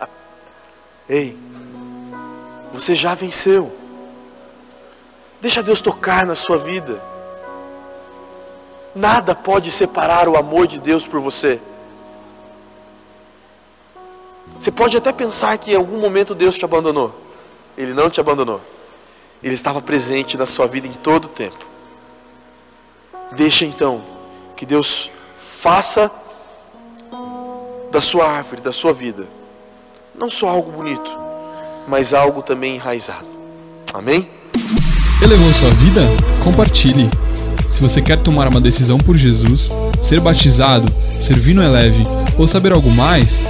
Ei, 1.06 1.36
você 2.72 2.94
já 2.94 3.12
venceu. 3.12 3.70
Deixa 5.38 5.62
Deus 5.62 5.82
tocar 5.82 6.24
na 6.24 6.34
sua 6.34 6.56
vida. 6.56 7.02
Nada 8.94 9.34
pode 9.34 9.70
separar 9.70 10.30
o 10.30 10.38
amor 10.38 10.66
de 10.66 10.80
Deus 10.80 11.06
por 11.06 11.20
você. 11.20 11.60
Você 14.58 14.70
pode 14.70 14.96
até 14.96 15.12
pensar 15.12 15.58
que 15.58 15.72
em 15.72 15.76
algum 15.76 16.00
momento 16.00 16.34
Deus 16.34 16.56
te 16.56 16.64
abandonou. 16.64 17.14
Ele 17.76 17.92
não 17.92 18.08
te 18.08 18.18
abandonou. 18.18 18.62
Ele 19.42 19.52
estava 19.52 19.82
presente 19.82 20.38
na 20.38 20.46
sua 20.46 20.66
vida 20.66 20.86
em 20.86 20.94
todo 20.94 21.26
o 21.26 21.28
tempo. 21.28 21.66
Deixa 23.32 23.66
então 23.66 24.02
que 24.56 24.64
Deus 24.64 25.10
faça 25.60 26.10
da 27.92 28.00
sua 28.00 28.26
árvore, 28.26 28.62
da 28.62 28.72
sua 28.72 28.94
vida, 28.94 29.28
não 30.14 30.30
só 30.30 30.48
algo 30.48 30.72
bonito, 30.72 31.10
mas 31.86 32.14
algo 32.14 32.40
também 32.40 32.76
enraizado. 32.76 33.26
Amém? 33.92 34.26
Elevou 35.22 35.52
sua 35.52 35.68
vida? 35.70 36.00
Compartilhe. 36.42 37.10
Se 37.70 37.82
você 37.82 38.00
quer 38.00 38.16
tomar 38.18 38.48
uma 38.48 38.60
decisão 38.60 38.96
por 38.96 39.14
Jesus, 39.16 39.68
ser 40.02 40.18
batizado, 40.20 40.90
servir 41.20 41.52
no 41.52 41.62
Eleve 41.62 42.04
ou 42.38 42.48
saber 42.48 42.72
algo 42.72 42.90
mais, 42.90 43.42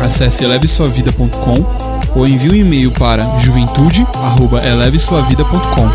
acesse 0.00 0.42
elevesuavida.com 0.44 2.16
ou 2.16 2.26
envie 2.26 2.50
um 2.50 2.54
e-mail 2.54 2.90
para 2.92 3.38
juventude@elevesuavida.com. 3.38 5.90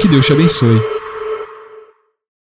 Que 0.00 0.06
Deus 0.06 0.24
te 0.24 0.32
abençoe. 0.32 0.93